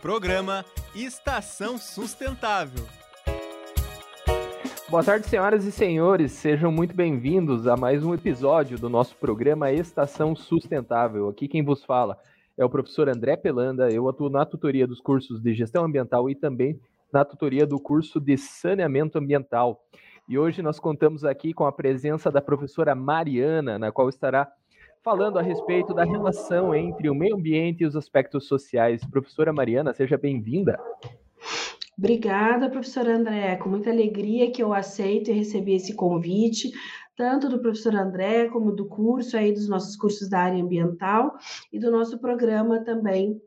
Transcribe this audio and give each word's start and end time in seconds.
Programa 0.00 0.64
Estação 0.94 1.76
Sustentável. 1.76 2.86
Boa 4.88 5.04
tarde, 5.04 5.28
senhoras 5.28 5.66
e 5.66 5.70
senhores. 5.70 6.32
Sejam 6.32 6.72
muito 6.72 6.96
bem-vindos 6.96 7.66
a 7.66 7.76
mais 7.76 8.02
um 8.02 8.14
episódio 8.14 8.78
do 8.78 8.88
nosso 8.88 9.14
programa 9.16 9.70
Estação 9.70 10.34
Sustentável. 10.34 11.28
Aqui 11.28 11.46
quem 11.46 11.62
vos 11.62 11.84
fala 11.84 12.18
é 12.56 12.64
o 12.64 12.70
professor 12.70 13.10
André 13.10 13.36
Pelanda. 13.36 13.90
Eu 13.90 14.08
atuo 14.08 14.30
na 14.30 14.46
tutoria 14.46 14.86
dos 14.86 15.02
cursos 15.02 15.38
de 15.42 15.52
Gestão 15.52 15.84
Ambiental 15.84 16.30
e 16.30 16.34
também 16.34 16.80
na 17.12 17.22
tutoria 17.22 17.66
do 17.66 17.78
curso 17.78 18.18
de 18.18 18.38
Saneamento 18.38 19.18
Ambiental. 19.18 19.82
E 20.26 20.38
hoje 20.38 20.62
nós 20.62 20.80
contamos 20.80 21.26
aqui 21.26 21.52
com 21.52 21.66
a 21.66 21.72
presença 21.72 22.30
da 22.30 22.40
professora 22.40 22.94
Mariana, 22.94 23.78
na 23.78 23.92
qual 23.92 24.08
estará 24.08 24.50
falando 25.02 25.38
a 25.38 25.42
respeito 25.42 25.94
da 25.94 26.04
relação 26.04 26.74
entre 26.74 27.08
o 27.08 27.14
meio 27.14 27.36
ambiente 27.36 27.82
e 27.82 27.86
os 27.86 27.96
aspectos 27.96 28.46
sociais. 28.46 29.04
Professora 29.04 29.52
Mariana, 29.52 29.94
seja 29.94 30.16
bem-vinda. 30.16 30.78
Obrigada, 31.96 32.70
professora 32.70 33.16
André. 33.16 33.56
Com 33.56 33.68
muita 33.68 33.90
alegria 33.90 34.50
que 34.50 34.62
eu 34.62 34.72
aceito 34.72 35.30
e 35.30 35.34
recebi 35.34 35.74
esse 35.74 35.94
convite, 35.94 36.70
tanto 37.16 37.48
do 37.48 37.60
professor 37.60 37.94
André 37.94 38.48
como 38.48 38.72
do 38.72 38.86
curso 38.86 39.36
aí 39.36 39.52
dos 39.52 39.68
nossos 39.68 39.96
cursos 39.96 40.28
da 40.28 40.40
área 40.40 40.62
ambiental 40.62 41.36
e 41.72 41.78
do 41.78 41.90
nosso 41.90 42.18
programa 42.18 42.82
também 42.84 43.40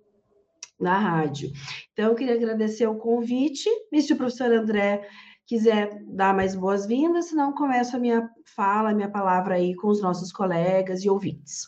na 0.79 0.97
rádio. 0.97 1.51
Então, 1.93 2.09
eu 2.09 2.15
queria 2.15 2.35
agradecer 2.35 2.87
o 2.87 2.97
convite 2.97 3.69
e 3.91 4.01
se 4.01 4.13
o 4.13 4.17
professor 4.17 4.51
André 4.51 5.07
quiser 5.45 6.01
dar 6.07 6.33
mais 6.33 6.55
boas-vindas, 6.55 7.25
senão 7.25 7.53
começo 7.53 7.95
a 7.95 7.99
minha 7.99 8.29
fala, 8.55 8.89
a 8.91 8.93
minha 8.93 9.09
palavra 9.09 9.55
aí 9.55 9.75
com 9.75 9.87
os 9.87 10.01
nossos 10.01 10.31
colegas 10.31 11.03
e 11.03 11.09
ouvintes. 11.09 11.67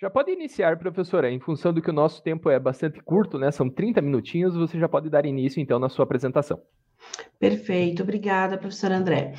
Já 0.00 0.08
pode 0.08 0.30
iniciar, 0.30 0.78
professora, 0.78 1.30
em 1.30 1.38
função 1.38 1.74
do 1.74 1.82
que 1.82 1.90
o 1.90 1.92
nosso 1.92 2.22
tempo 2.22 2.48
é 2.48 2.58
bastante 2.58 3.02
curto, 3.02 3.38
né? 3.38 3.50
São 3.50 3.68
30 3.68 4.00
minutinhos, 4.00 4.56
você 4.56 4.78
já 4.78 4.88
pode 4.88 5.10
dar 5.10 5.26
início 5.26 5.60
então 5.60 5.78
na 5.78 5.90
sua 5.90 6.04
apresentação. 6.04 6.58
Perfeito, 7.40 8.02
obrigada, 8.02 8.58
professora 8.58 8.98
André. 8.98 9.32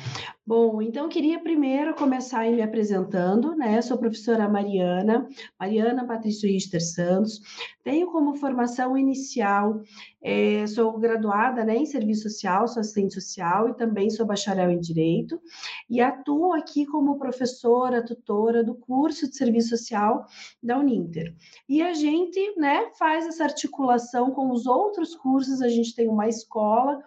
Bom, 0.44 0.82
então 0.82 1.08
queria 1.08 1.38
primeiro 1.38 1.94
começar 1.94 2.50
me 2.50 2.60
apresentando, 2.60 3.54
né? 3.54 3.80
Sou 3.80 3.96
professora 3.96 4.48
Mariana, 4.48 5.28
Mariana 5.58 6.04
Patrício 6.04 6.50
Richter 6.50 6.84
Santos. 6.84 7.40
Tenho 7.84 8.10
como 8.10 8.34
formação 8.34 8.98
inicial, 8.98 9.80
é, 10.20 10.66
sou 10.66 10.98
graduada 10.98 11.64
né, 11.64 11.76
em 11.76 11.86
serviço 11.86 12.28
social, 12.28 12.66
sou 12.66 12.80
assistente 12.80 13.14
social 13.14 13.68
e 13.68 13.74
também 13.74 14.10
sou 14.10 14.26
bacharel 14.26 14.72
em 14.72 14.80
direito. 14.80 15.40
E 15.88 16.00
atuo 16.00 16.52
aqui 16.52 16.84
como 16.86 17.18
professora, 17.20 18.04
tutora 18.04 18.64
do 18.64 18.74
curso 18.74 19.28
de 19.28 19.36
serviço 19.36 19.68
social 19.68 20.26
da 20.60 20.76
Uninter. 20.76 21.36
E 21.68 21.80
a 21.80 21.94
gente, 21.94 22.54
né, 22.56 22.90
faz 22.98 23.28
essa 23.28 23.44
articulação 23.44 24.32
com 24.32 24.50
os 24.50 24.66
outros 24.66 25.14
cursos, 25.14 25.62
a 25.62 25.68
gente 25.68 25.94
tem 25.94 26.08
uma 26.08 26.26
escola 26.26 27.00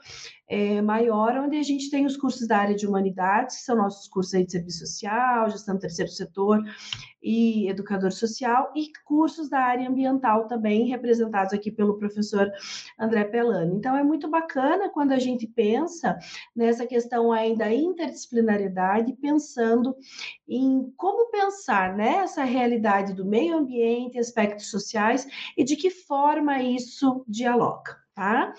é, 0.47 0.81
maior, 0.85 1.35
onde 1.37 1.57
a 1.57 1.63
gente 1.63 1.89
tem 1.89 2.05
os 2.05 2.15
cursos 2.15 2.47
da 2.47 2.57
área 2.57 2.75
de 2.75 2.87
humanidades, 2.87 3.57
que 3.57 3.63
são 3.63 3.75
nossos 3.75 4.07
cursos 4.07 4.31
de 4.45 4.51
serviço 4.51 4.79
social, 4.79 5.49
gestão 5.49 5.75
do 5.75 5.81
terceiro 5.81 6.11
setor 6.11 6.61
e 7.21 7.67
educador 7.67 8.11
social, 8.11 8.71
e 8.75 8.91
cursos 9.03 9.49
da 9.49 9.59
área 9.59 9.89
ambiental 9.89 10.47
também, 10.47 10.87
representados 10.87 11.53
aqui 11.53 11.71
pelo 11.71 11.97
professor 11.97 12.51
André 12.99 13.23
Pelano. 13.23 13.75
Então, 13.75 13.97
é 13.97 14.03
muito 14.03 14.29
bacana 14.29 14.89
quando 14.89 15.11
a 15.11 15.19
gente 15.19 15.47
pensa 15.47 16.17
nessa 16.55 16.85
questão 16.85 17.31
ainda 17.31 17.73
interdisciplinaridade, 17.73 19.13
pensando 19.13 19.95
em 20.47 20.93
como 20.95 21.31
pensar 21.31 21.95
nessa 21.95 22.45
né, 22.45 22.51
realidade 22.51 23.13
do 23.13 23.25
meio 23.25 23.57
ambiente, 23.57 24.19
aspectos 24.19 24.69
sociais 24.69 25.27
e 25.57 25.63
de 25.63 25.75
que 25.75 25.89
forma 25.89 26.61
isso 26.61 27.25
dialoga. 27.27 27.97
Tá? 28.13 28.53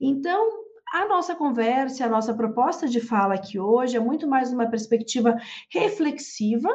Então, 0.00 0.62
a 0.92 1.08
nossa 1.08 1.34
conversa, 1.34 2.04
a 2.04 2.08
nossa 2.08 2.34
proposta 2.34 2.86
de 2.86 3.00
fala 3.00 3.34
aqui 3.34 3.58
hoje 3.58 3.96
é 3.96 4.00
muito 4.00 4.28
mais 4.28 4.52
uma 4.52 4.66
perspectiva 4.66 5.38
reflexiva 5.70 6.68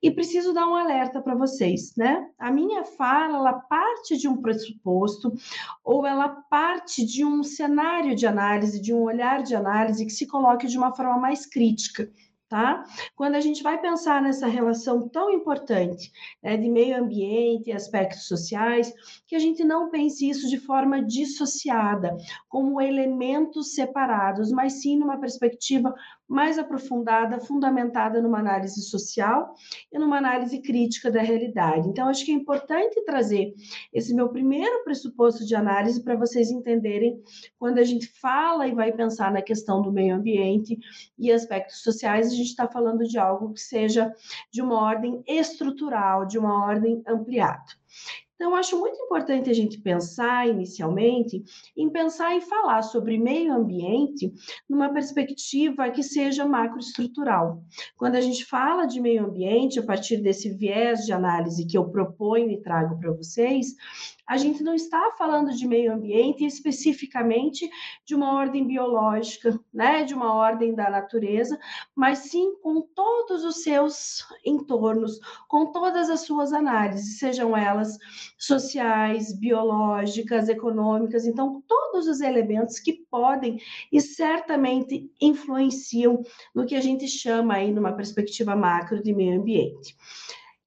e 0.00 0.08
preciso 0.08 0.54
dar 0.54 0.68
um 0.68 0.76
alerta 0.76 1.20
para 1.20 1.34
vocês, 1.34 1.92
né? 1.96 2.28
A 2.38 2.48
minha 2.52 2.84
fala, 2.84 3.38
ela 3.38 3.54
parte 3.54 4.16
de 4.16 4.28
um 4.28 4.36
pressuposto 4.36 5.34
ou 5.84 6.06
ela 6.06 6.28
parte 6.28 7.04
de 7.04 7.24
um 7.24 7.42
cenário 7.42 8.14
de 8.14 8.24
análise, 8.24 8.80
de 8.80 8.94
um 8.94 9.02
olhar 9.02 9.42
de 9.42 9.56
análise 9.56 10.06
que 10.06 10.12
se 10.12 10.28
coloque 10.28 10.68
de 10.68 10.78
uma 10.78 10.94
forma 10.94 11.18
mais 11.18 11.44
crítica 11.44 12.08
tá? 12.48 12.84
Quando 13.14 13.34
a 13.34 13.40
gente 13.40 13.62
vai 13.62 13.80
pensar 13.80 14.22
nessa 14.22 14.46
relação 14.46 15.08
tão 15.08 15.30
importante 15.30 16.12
né, 16.42 16.56
de 16.56 16.68
meio 16.68 16.96
ambiente 16.96 17.70
e 17.70 17.72
aspectos 17.72 18.26
sociais, 18.26 18.92
que 19.26 19.34
a 19.34 19.38
gente 19.38 19.64
não 19.64 19.90
pense 19.90 20.28
isso 20.28 20.48
de 20.48 20.58
forma 20.58 21.02
dissociada, 21.02 22.16
como 22.48 22.80
elementos 22.80 23.74
separados, 23.74 24.50
mas 24.50 24.80
sim 24.80 24.96
numa 24.96 25.18
perspectiva 25.18 25.92
mais 26.28 26.58
aprofundada, 26.58 27.38
fundamentada 27.38 28.20
numa 28.20 28.38
análise 28.38 28.82
social 28.82 29.54
e 29.92 29.98
numa 29.98 30.18
análise 30.18 30.60
crítica 30.60 31.10
da 31.10 31.22
realidade. 31.22 31.88
Então, 31.88 32.08
acho 32.08 32.24
que 32.24 32.32
é 32.32 32.34
importante 32.34 33.04
trazer 33.04 33.54
esse 33.92 34.14
meu 34.14 34.28
primeiro 34.28 34.82
pressuposto 34.82 35.46
de 35.46 35.54
análise 35.54 36.02
para 36.02 36.16
vocês 36.16 36.50
entenderem 36.50 37.22
quando 37.58 37.78
a 37.78 37.84
gente 37.84 38.08
fala 38.20 38.66
e 38.66 38.74
vai 38.74 38.92
pensar 38.92 39.32
na 39.32 39.42
questão 39.42 39.80
do 39.80 39.92
meio 39.92 40.16
ambiente 40.16 40.78
e 41.18 41.30
aspectos 41.30 41.82
sociais, 41.82 42.28
a 42.28 42.34
gente 42.34 42.48
está 42.48 42.66
falando 42.66 43.06
de 43.06 43.18
algo 43.18 43.52
que 43.52 43.60
seja 43.60 44.12
de 44.50 44.60
uma 44.60 44.80
ordem 44.80 45.22
estrutural, 45.26 46.26
de 46.26 46.38
uma 46.38 46.66
ordem 46.66 47.02
ampliada. 47.06 47.64
Então, 48.36 48.54
acho 48.54 48.78
muito 48.78 49.00
importante 49.02 49.48
a 49.48 49.54
gente 49.54 49.80
pensar 49.80 50.46
inicialmente 50.46 51.42
em 51.74 51.88
pensar 51.88 52.36
e 52.36 52.42
falar 52.42 52.82
sobre 52.82 53.18
meio 53.18 53.52
ambiente 53.52 54.32
numa 54.68 54.92
perspectiva 54.92 55.90
que 55.90 56.02
seja 56.02 56.44
macroestrutural. 56.44 57.62
Quando 57.96 58.16
a 58.16 58.20
gente 58.20 58.44
fala 58.44 58.84
de 58.84 59.00
meio 59.00 59.24
ambiente, 59.24 59.78
a 59.78 59.82
partir 59.82 60.18
desse 60.18 60.50
viés 60.50 61.06
de 61.06 61.12
análise 61.12 61.66
que 61.66 61.78
eu 61.78 61.88
proponho 61.88 62.50
e 62.50 62.60
trago 62.60 62.98
para 63.00 63.10
vocês, 63.10 63.74
a 64.26 64.36
gente 64.36 64.62
não 64.62 64.74
está 64.74 65.12
falando 65.16 65.54
de 65.54 65.66
meio 65.66 65.92
ambiente 65.92 66.44
especificamente 66.44 67.68
de 68.04 68.14
uma 68.14 68.34
ordem 68.34 68.66
biológica, 68.66 69.58
né, 69.72 70.04
de 70.04 70.14
uma 70.14 70.34
ordem 70.34 70.74
da 70.74 70.90
natureza, 70.90 71.58
mas 71.94 72.18
sim 72.18 72.56
com 72.60 72.80
todos 72.80 73.44
os 73.44 73.62
seus 73.62 74.26
entornos, 74.44 75.20
com 75.48 75.72
todas 75.72 76.10
as 76.10 76.20
suas 76.20 76.52
análises, 76.52 77.18
sejam 77.18 77.56
elas 77.56 77.96
sociais, 78.36 79.32
biológicas, 79.38 80.48
econômicas, 80.48 81.24
então 81.24 81.62
todos 81.66 82.08
os 82.08 82.20
elementos 82.20 82.80
que 82.80 83.04
podem 83.10 83.60
e 83.92 84.00
certamente 84.00 85.10
influenciam 85.20 86.22
no 86.54 86.66
que 86.66 86.74
a 86.74 86.80
gente 86.80 87.06
chama 87.06 87.54
aí 87.54 87.72
numa 87.72 87.92
perspectiva 87.92 88.56
macro 88.56 89.02
de 89.02 89.14
meio 89.14 89.40
ambiente. 89.40 89.96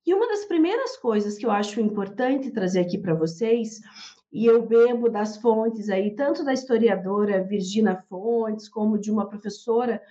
E 0.10 0.14
uma 0.16 0.28
das 0.28 0.44
primeiras 0.44 0.98
coisas 0.98 1.38
que 1.38 1.46
eu 1.46 1.52
acho 1.52 1.80
importante 1.80 2.50
trazer 2.50 2.80
aqui 2.80 2.98
para 2.98 3.14
vocês, 3.14 3.80
e 4.34 4.44
eu 4.44 4.66
bebo 4.66 5.08
das 5.08 5.38
fontes 5.38 5.88
aí, 5.88 6.16
tanto 6.16 6.44
da 6.44 6.52
historiadora 6.52 7.44
Virginia 7.44 7.96
Fontes, 8.10 8.68
como 8.68 8.98
de 8.98 9.12
uma 9.12 9.30
professora 9.30 10.02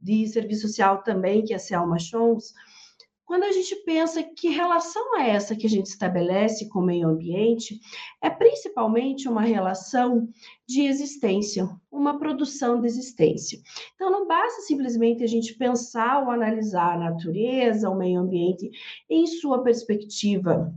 de 0.00 0.26
serviço 0.26 0.62
social 0.62 1.04
também, 1.04 1.44
que 1.44 1.52
é 1.52 1.56
a 1.56 1.60
Selma 1.60 2.00
Chons, 2.00 2.52
quando 3.26 3.44
a 3.44 3.52
gente 3.52 3.74
pensa 3.84 4.22
que 4.22 4.48
relação 4.48 5.18
é 5.18 5.30
essa 5.30 5.56
que 5.56 5.66
a 5.66 5.70
gente 5.70 5.86
estabelece 5.86 6.68
com 6.68 6.80
o 6.80 6.84
meio 6.84 7.08
ambiente, 7.08 7.80
é 8.22 8.28
principalmente 8.28 9.28
uma 9.28 9.42
relação 9.42 10.28
de 10.66 10.82
existência, 10.82 11.68
uma 11.90 12.18
produção 12.18 12.80
de 12.80 12.86
existência. 12.86 13.58
Então, 13.94 14.10
não 14.10 14.26
basta 14.26 14.62
simplesmente 14.62 15.24
a 15.24 15.26
gente 15.26 15.54
pensar 15.54 16.22
ou 16.22 16.30
analisar 16.30 16.94
a 16.94 16.98
natureza, 16.98 17.88
o 17.88 17.96
meio 17.96 18.20
ambiente 18.20 18.70
em 19.08 19.26
sua 19.26 19.62
perspectiva 19.62 20.72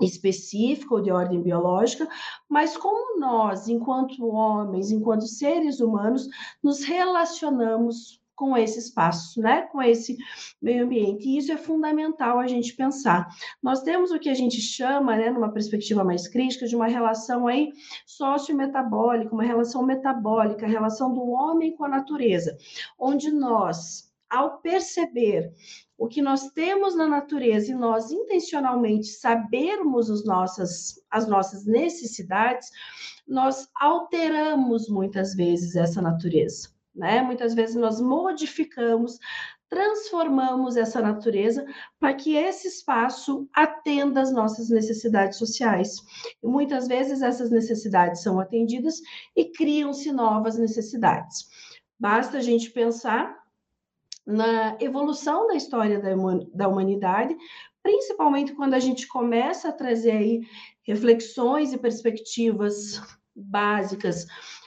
específica 0.00 0.94
ou 0.94 1.00
de 1.00 1.10
ordem 1.10 1.42
biológica, 1.42 2.08
mas 2.48 2.76
como 2.76 3.20
nós, 3.20 3.68
enquanto 3.68 4.26
homens, 4.26 4.90
enquanto 4.90 5.26
seres 5.26 5.80
humanos, 5.80 6.28
nos 6.62 6.82
relacionamos 6.82 8.20
com 8.34 8.56
esse 8.56 8.78
espaço, 8.78 9.40
né? 9.40 9.62
Com 9.62 9.80
esse 9.82 10.16
meio 10.60 10.84
ambiente. 10.84 11.28
E 11.28 11.38
isso 11.38 11.52
é 11.52 11.56
fundamental 11.56 12.38
a 12.38 12.46
gente 12.46 12.74
pensar. 12.74 13.28
Nós 13.62 13.82
temos 13.82 14.10
o 14.10 14.18
que 14.18 14.28
a 14.28 14.34
gente 14.34 14.60
chama, 14.60 15.16
né, 15.16 15.30
numa 15.30 15.52
perspectiva 15.52 16.04
mais 16.04 16.28
crítica, 16.28 16.66
de 16.66 16.76
uma 16.76 16.86
relação 16.86 17.46
aí 17.46 17.70
sociometabólica, 18.06 19.32
uma 19.32 19.44
relação 19.44 19.84
metabólica, 19.84 20.66
a 20.66 20.68
relação 20.68 21.12
do 21.12 21.22
homem 21.22 21.74
com 21.76 21.84
a 21.84 21.88
natureza, 21.88 22.56
onde 22.98 23.30
nós, 23.30 24.12
ao 24.28 24.58
perceber 24.60 25.52
o 25.96 26.08
que 26.08 26.20
nós 26.20 26.48
temos 26.50 26.96
na 26.96 27.06
natureza 27.06 27.70
e 27.70 27.74
nós 27.74 28.10
intencionalmente 28.10 29.06
sabermos 29.06 30.10
os 30.10 30.24
nossas, 30.24 31.00
as 31.08 31.28
nossas 31.28 31.64
necessidades, 31.64 32.68
nós 33.26 33.68
alteramos 33.80 34.88
muitas 34.88 35.34
vezes 35.34 35.76
essa 35.76 36.02
natureza 36.02 36.73
né? 36.94 37.22
Muitas 37.22 37.54
vezes 37.54 37.74
nós 37.74 38.00
modificamos 38.00 39.18
transformamos 39.74 40.76
essa 40.76 41.00
natureza 41.00 41.66
para 41.98 42.14
que 42.14 42.36
esse 42.36 42.68
espaço 42.68 43.48
atenda 43.52 44.20
às 44.20 44.32
nossas 44.32 44.70
necessidades 44.70 45.36
sociais. 45.36 45.96
E 46.40 46.46
muitas 46.46 46.86
vezes 46.86 47.22
essas 47.22 47.50
necessidades 47.50 48.22
são 48.22 48.38
atendidas 48.38 49.00
e 49.34 49.46
criam-se 49.46 50.12
novas 50.12 50.56
necessidades. 50.56 51.48
Basta 51.98 52.38
a 52.38 52.40
gente 52.40 52.70
pensar 52.70 53.36
na 54.24 54.76
evolução 54.80 55.48
da 55.48 55.56
história 55.56 56.00
da 56.54 56.68
humanidade, 56.68 57.36
principalmente 57.82 58.54
quando 58.54 58.74
a 58.74 58.80
gente 58.80 59.08
começa 59.08 59.70
a 59.70 59.72
trazer 59.72 60.12
aí 60.12 60.40
reflexões 60.84 61.72
e 61.72 61.78
perspectivas 61.78 63.00
básicas 63.34 64.26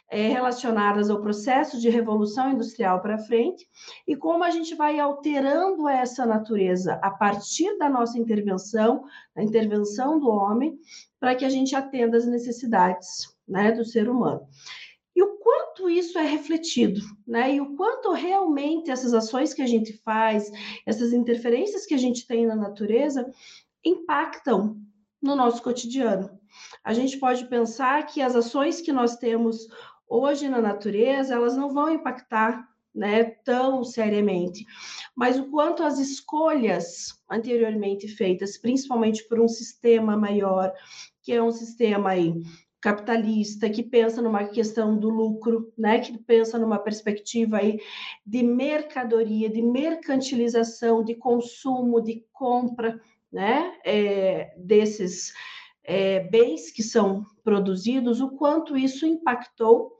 é, 0.10 0.30
relacionadas 0.30 1.10
ao 1.10 1.22
processo 1.22 1.80
de 1.80 1.90
revolução 1.90 2.52
industrial 2.52 3.02
para 3.02 3.18
frente 3.18 3.68
e 4.08 4.16
como 4.16 4.44
a 4.44 4.50
gente 4.50 4.74
vai 4.76 5.00
alterando 5.00 5.88
essa 5.88 6.26
natureza 6.26 7.00
a 7.02 7.12
partir 7.12 7.78
da 7.78 7.90
nossa 7.90 8.18
intervenção, 8.18 9.04
a 9.36 9.44
intervenção 9.44 10.20
do 10.20 10.30
homem, 10.30 10.78
para 11.20 11.36
que 11.36 11.44
a 11.44 11.50
gente 11.50 11.76
atenda 11.76 12.18
às 12.18 12.26
necessidades 12.26 13.36
né, 13.48 13.72
do 13.72 13.84
ser 13.84 14.10
humano. 14.10 14.48
E 15.16 15.24
o 15.24 15.38
quanto 15.40 15.90
isso 15.90 16.20
é 16.20 16.24
refletido, 16.24 17.02
né? 17.26 17.56
E 17.56 17.60
o 17.60 17.76
quanto 17.76 18.12
realmente 18.12 18.92
essas 18.92 19.16
ações 19.16 19.52
que 19.52 19.64
a 19.64 19.66
gente 19.66 19.94
faz, 20.04 20.52
essas 20.86 21.12
interferências 21.12 21.88
que 21.88 21.96
a 21.96 21.98
gente 21.98 22.28
tem 22.28 22.46
na 22.46 22.56
natureza, 22.56 23.26
impactam 23.84 24.78
no 25.20 25.36
nosso 25.36 25.64
cotidiano. 25.64 26.30
A 26.84 26.94
gente 26.94 27.18
pode 27.18 27.48
pensar 27.48 28.06
que 28.06 28.22
as 28.22 28.36
ações 28.36 28.80
que 28.80 28.92
nós 28.92 29.16
temos 29.18 29.68
hoje 30.08 30.48
na 30.50 30.62
natureza, 30.62 31.34
elas 31.34 31.56
não 31.56 31.74
vão 31.74 31.90
impactar 31.90 32.68
né, 32.94 33.24
tão 33.24 33.84
seriamente. 33.84 34.66
Mas 35.16 35.38
o 35.38 35.50
quanto 35.52 35.84
as 35.84 36.00
escolhas 36.00 37.22
anteriormente 37.30 38.08
feitas, 38.08 38.58
principalmente 38.58 39.28
por 39.28 39.40
um 39.40 39.48
sistema 39.48 40.18
maior, 40.18 40.74
que 41.22 41.32
é 41.32 41.42
um 41.42 41.52
sistema 41.52 42.10
aí 42.12 42.42
capitalista, 42.82 43.70
que 43.70 43.84
pensa 43.84 44.22
numa 44.22 44.46
questão 44.46 44.98
do 44.98 45.10
lucro, 45.10 45.72
né, 45.78 46.00
que 46.00 46.18
pensa 46.18 46.58
numa 46.58 46.80
perspectiva 46.80 47.58
aí 47.58 47.80
de 48.26 48.44
mercadoria, 48.44 49.50
de 49.50 49.62
mercantilização, 49.62 51.04
de 51.04 51.16
consumo, 51.16 52.02
de 52.02 52.24
compra, 52.32 53.00
né, 53.32 53.74
é, 53.84 54.54
desses 54.58 55.34
é, 55.88 56.20
bens 56.20 56.70
que 56.70 56.84
são 56.84 57.26
produzidos, 57.44 58.20
o 58.20 58.32
quanto 58.32 58.78
isso 58.78 59.06
impactou 59.06 59.94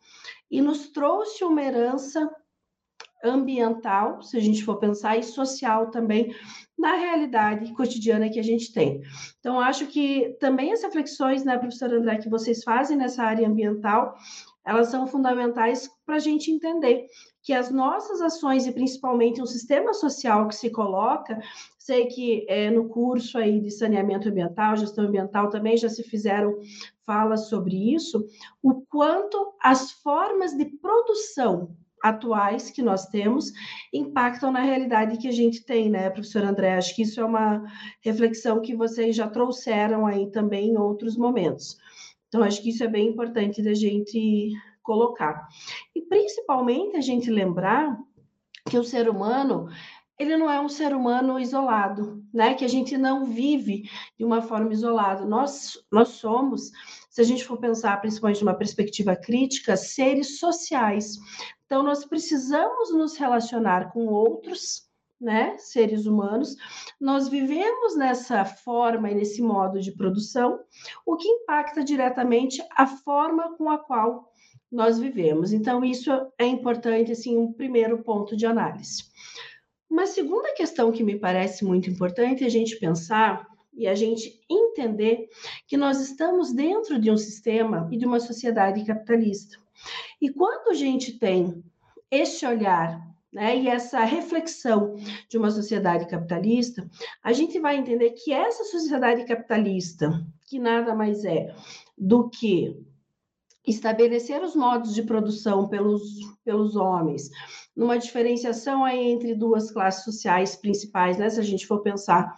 e 0.52 0.62
nos 0.62 0.90
trouxe 0.90 1.46
uma 1.46 1.64
herança 1.64 2.30
ambiental, 3.24 4.22
se 4.22 4.38
a 4.38 4.40
gente 4.40 4.64
for 4.64 4.78
pensar, 4.78 5.18
e 5.18 5.24
social 5.24 5.90
também, 5.90 6.36
na 6.78 6.96
realidade 6.96 7.74
cotidiana 7.74 8.30
que 8.30 8.40
a 8.40 8.44
gente 8.44 8.72
tem. 8.72 9.02
Então, 9.40 9.60
acho 9.60 9.88
que 9.88 10.36
também 10.40 10.72
as 10.72 10.84
reflexões, 10.84 11.44
né, 11.44 11.58
professor 11.58 11.92
André, 11.92 12.18
que 12.18 12.30
vocês 12.30 12.64
fazem 12.64 12.98
nessa 12.98 13.24
área 13.24 13.48
ambiental, 13.48 14.14
elas 14.68 14.90
são 14.90 15.08
fundamentais 15.08 15.90
para 16.06 16.16
a 16.16 16.20
gente 16.20 16.52
entender 16.52 17.08
que 17.42 17.54
as 17.54 17.72
nossas 17.72 18.20
ações 18.20 18.68
e 18.68 18.72
principalmente 18.74 19.42
um 19.42 19.46
sistema 19.46 19.94
social 19.94 20.48
que 20.50 20.56
se 20.56 20.70
coloca, 20.70 21.40
sei 21.80 22.08
que 22.08 22.46
é, 22.50 22.70
no 22.70 22.90
curso 22.90 23.38
aí 23.38 23.62
de 23.62 23.72
saneamento 23.72 24.28
ambiental, 24.28 24.76
gestão 24.76 25.06
ambiental 25.06 25.50
também 25.50 25.78
já 25.78 25.88
se 25.88 26.04
fizeram 26.04 26.60
falas 27.06 27.48
sobre 27.48 27.94
isso, 27.94 28.28
o 28.62 28.82
quanto 28.90 29.54
as 29.64 29.94
formas 29.94 30.52
de 30.58 30.66
produção 30.66 31.74
atuais 32.04 32.70
que 32.70 32.82
nós 32.82 33.08
temos 33.08 33.52
impactam 33.94 34.52
na 34.52 34.60
realidade 34.60 35.18
que 35.18 35.28
a 35.28 35.32
gente 35.32 35.64
tem, 35.64 35.90
né, 35.90 36.10
professor 36.10 36.44
André? 36.44 36.76
Acho 36.76 36.94
que 36.94 37.04
isso 37.04 37.22
é 37.22 37.26
uma 37.26 37.64
reflexão 38.02 38.62
que 38.62 38.76
vocês 38.76 39.16
já 39.16 39.28
trouxeram 39.28 40.06
aí 40.06 40.30
também 40.30 40.72
em 40.72 40.78
outros 40.78 41.16
momentos. 41.16 41.78
Então, 42.38 42.46
acho 42.46 42.62
que 42.62 42.70
isso 42.70 42.84
é 42.84 42.88
bem 42.88 43.08
importante 43.08 43.64
da 43.64 43.74
gente 43.74 44.52
colocar. 44.84 45.48
E 45.96 46.04
principalmente 46.04 46.96
a 46.96 47.02
gente 47.02 47.32
lembrar 47.32 47.98
que 48.70 48.78
o 48.78 48.84
ser 48.84 49.10
humano 49.10 49.68
ele 50.20 50.38
não 50.38 50.50
é 50.50 50.60
um 50.60 50.70
ser 50.70 50.96
humano 50.96 51.40
isolado, 51.40 52.24
né? 52.32 52.54
Que 52.54 52.64
a 52.64 52.68
gente 52.68 52.96
não 52.96 53.26
vive 53.26 53.90
de 54.18 54.24
uma 54.24 54.42
forma 54.42 54.72
isolada. 54.72 55.26
Nós, 55.26 55.84
nós 55.92 56.10
somos, 56.10 56.72
se 57.10 57.22
a 57.22 57.24
gente 57.24 57.44
for 57.44 57.58
pensar 57.58 58.00
principalmente 58.02 58.44
uma 58.44 58.56
perspectiva 58.56 59.16
crítica, 59.16 59.76
seres 59.76 60.40
sociais. 60.40 61.18
Então, 61.66 61.82
nós 61.82 62.06
precisamos 62.06 62.94
nos 62.94 63.18
relacionar 63.18 63.92
com 63.92 64.06
outros, 64.06 64.87
né, 65.20 65.58
seres 65.58 66.06
humanos, 66.06 66.56
nós 67.00 67.28
vivemos 67.28 67.96
nessa 67.96 68.46
forma 68.46 69.10
e 69.10 69.16
nesse 69.16 69.42
modo 69.42 69.80
de 69.80 69.92
produção, 69.92 70.60
o 71.06 71.16
que 71.16 71.28
impacta 71.28 71.84
diretamente 71.84 72.62
a 72.76 72.86
forma 72.86 73.56
com 73.58 73.70
a 73.70 73.78
qual 73.78 74.32
nós 74.72 75.00
vivemos. 75.00 75.54
Então, 75.54 75.84
isso 75.84 76.12
é 76.38 76.46
importante, 76.46 77.12
assim, 77.12 77.38
um 77.38 77.52
primeiro 77.52 78.04
ponto 78.04 78.36
de 78.36 78.46
análise. 78.46 79.04
Uma 79.90 80.06
segunda 80.06 80.54
questão 80.54 80.92
que 80.92 81.04
me 81.04 81.18
parece 81.18 81.64
muito 81.64 81.90
importante 81.90 82.44
é 82.44 82.48
a 82.48 82.52
gente 82.52 82.78
pensar 82.78 83.48
e 83.74 83.88
a 83.88 83.96
gente 83.96 84.42
entender 84.50 85.30
que 85.68 85.78
nós 85.78 86.02
estamos 86.02 86.52
dentro 86.52 87.00
de 87.00 87.10
um 87.10 87.18
sistema 87.18 87.88
e 87.92 87.98
de 87.98 88.06
uma 88.06 88.20
sociedade 88.20 88.84
capitalista. 88.84 89.58
E 90.20 90.30
quando 90.30 90.72
a 90.72 90.74
gente 90.74 91.18
tem 91.18 91.64
esse 92.12 92.46
olhar 92.46 93.08
né, 93.38 93.56
e 93.56 93.68
essa 93.68 94.04
reflexão 94.04 94.96
de 95.30 95.38
uma 95.38 95.52
sociedade 95.52 96.08
capitalista, 96.08 96.90
a 97.24 97.32
gente 97.32 97.60
vai 97.60 97.78
entender 97.78 98.10
que 98.12 98.34
essa 98.34 98.64
sociedade 98.64 99.26
capitalista, 99.26 100.26
que 100.48 100.58
nada 100.58 100.96
mais 100.96 101.24
é 101.24 101.54
do 101.96 102.32
que 102.32 102.84
estabelecer 103.66 104.42
os 104.42 104.56
modos 104.56 104.96
de 104.96 105.04
produção 105.04 105.68
pelos, 105.68 106.02
pelos 106.44 106.76
homens, 106.76 107.30
numa 107.76 108.00
diferenciação 108.00 108.84
aí 108.84 109.08
entre 109.12 109.36
duas 109.36 109.70
classes 109.70 110.04
sociais 110.04 110.56
principais, 110.56 111.20
né, 111.20 111.30
se 111.30 111.40
a 111.40 111.44
gente 111.44 111.68
for 111.68 111.84
pensar 111.84 112.34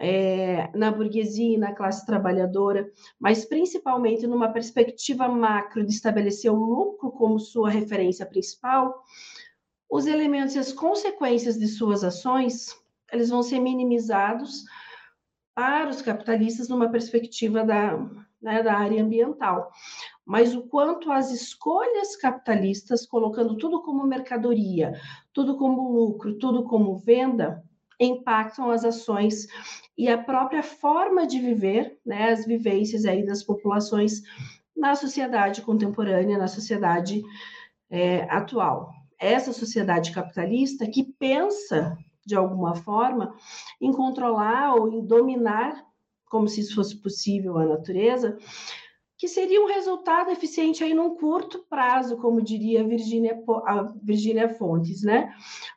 é, 0.00 0.68
na 0.76 0.90
burguesia 0.90 1.54
e 1.54 1.58
na 1.58 1.72
classe 1.72 2.04
trabalhadora, 2.04 2.90
mas 3.20 3.44
principalmente 3.44 4.26
numa 4.26 4.52
perspectiva 4.52 5.28
macro 5.28 5.86
de 5.86 5.92
estabelecer 5.92 6.50
o 6.50 6.56
lucro 6.56 7.12
como 7.12 7.38
sua 7.38 7.70
referência 7.70 8.26
principal, 8.26 9.00
os 9.94 10.08
elementos 10.08 10.56
e 10.56 10.58
as 10.58 10.72
consequências 10.72 11.56
de 11.56 11.68
suas 11.68 12.02
ações, 12.02 12.76
eles 13.12 13.30
vão 13.30 13.44
ser 13.44 13.60
minimizados 13.60 14.64
para 15.54 15.88
os 15.88 16.02
capitalistas 16.02 16.68
numa 16.68 16.88
perspectiva 16.88 17.62
da, 17.62 17.96
né, 18.42 18.60
da 18.60 18.74
área 18.74 19.00
ambiental. 19.00 19.70
Mas 20.26 20.52
o 20.52 20.62
quanto 20.62 21.12
as 21.12 21.30
escolhas 21.30 22.16
capitalistas, 22.16 23.06
colocando 23.06 23.56
tudo 23.56 23.82
como 23.82 24.04
mercadoria, 24.04 25.00
tudo 25.32 25.56
como 25.56 25.92
lucro, 25.92 26.38
tudo 26.38 26.64
como 26.64 26.98
venda, 26.98 27.62
impactam 28.00 28.72
as 28.72 28.84
ações 28.84 29.46
e 29.96 30.08
a 30.08 30.18
própria 30.18 30.64
forma 30.64 31.24
de 31.24 31.38
viver, 31.38 32.00
né, 32.04 32.32
as 32.32 32.44
vivências 32.44 33.04
aí 33.04 33.24
das 33.24 33.44
populações 33.44 34.22
na 34.76 34.96
sociedade 34.96 35.62
contemporânea, 35.62 36.36
na 36.36 36.48
sociedade 36.48 37.22
é, 37.88 38.22
atual. 38.24 39.03
Essa 39.18 39.52
sociedade 39.52 40.12
capitalista 40.12 40.86
que 40.86 41.04
pensa, 41.04 41.96
de 42.24 42.34
alguma 42.34 42.74
forma, 42.74 43.34
em 43.80 43.92
controlar 43.92 44.74
ou 44.74 44.88
em 44.88 45.04
dominar, 45.04 45.84
como 46.26 46.48
se 46.48 46.60
isso 46.60 46.74
fosse 46.74 47.00
possível, 47.00 47.58
a 47.58 47.66
natureza, 47.66 48.36
que 49.16 49.28
seria 49.28 49.62
um 49.62 49.66
resultado 49.66 50.30
eficiente 50.30 50.82
aí 50.82 50.92
num 50.92 51.14
curto 51.14 51.64
prazo, 51.70 52.16
como 52.16 52.42
diria 52.42 52.80
a 52.80 52.86
Virginia, 52.86 53.42
a 53.66 53.82
Virginia 54.02 54.48
Fontes, 54.48 55.02
né? 55.02 55.32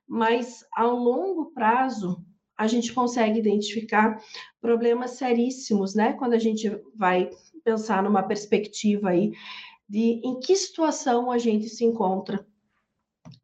Mas 0.07 0.65
a 0.75 0.85
longo 0.85 1.51
prazo, 1.51 2.23
a 2.57 2.65
gente 2.65 2.91
consegue 2.91 3.39
identificar 3.39 4.19
problemas 4.59 5.11
seríssimos, 5.11 5.93
né? 5.93 6.13
Quando 6.13 6.33
a 6.33 6.39
gente 6.39 6.69
vai 6.95 7.29
pensar 7.63 8.01
numa 8.01 8.23
perspectiva 8.23 9.09
aí 9.09 9.31
de 9.87 10.19
em 10.23 10.39
que 10.39 10.55
situação 10.55 11.31
a 11.31 11.37
gente 11.37 11.69
se 11.69 11.85
encontra 11.85 12.45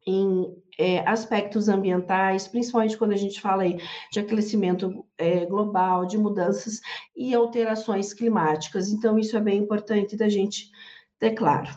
em 0.06 0.54
é, 0.78 1.00
aspectos 1.08 1.68
ambientais, 1.68 2.48
principalmente 2.48 2.96
quando 2.96 3.12
a 3.12 3.16
gente 3.16 3.40
fala 3.40 3.62
aí 3.62 3.78
de 4.10 4.20
aquecimento 4.20 5.04
é, 5.16 5.46
global, 5.46 6.06
de 6.06 6.18
mudanças 6.18 6.80
e 7.16 7.34
alterações 7.34 8.12
climáticas. 8.12 8.90
Então, 8.90 9.18
isso 9.18 9.36
é 9.36 9.40
bem 9.40 9.58
importante 9.58 10.16
da 10.16 10.28
gente 10.28 10.70
ter 11.18 11.32
claro. 11.32 11.68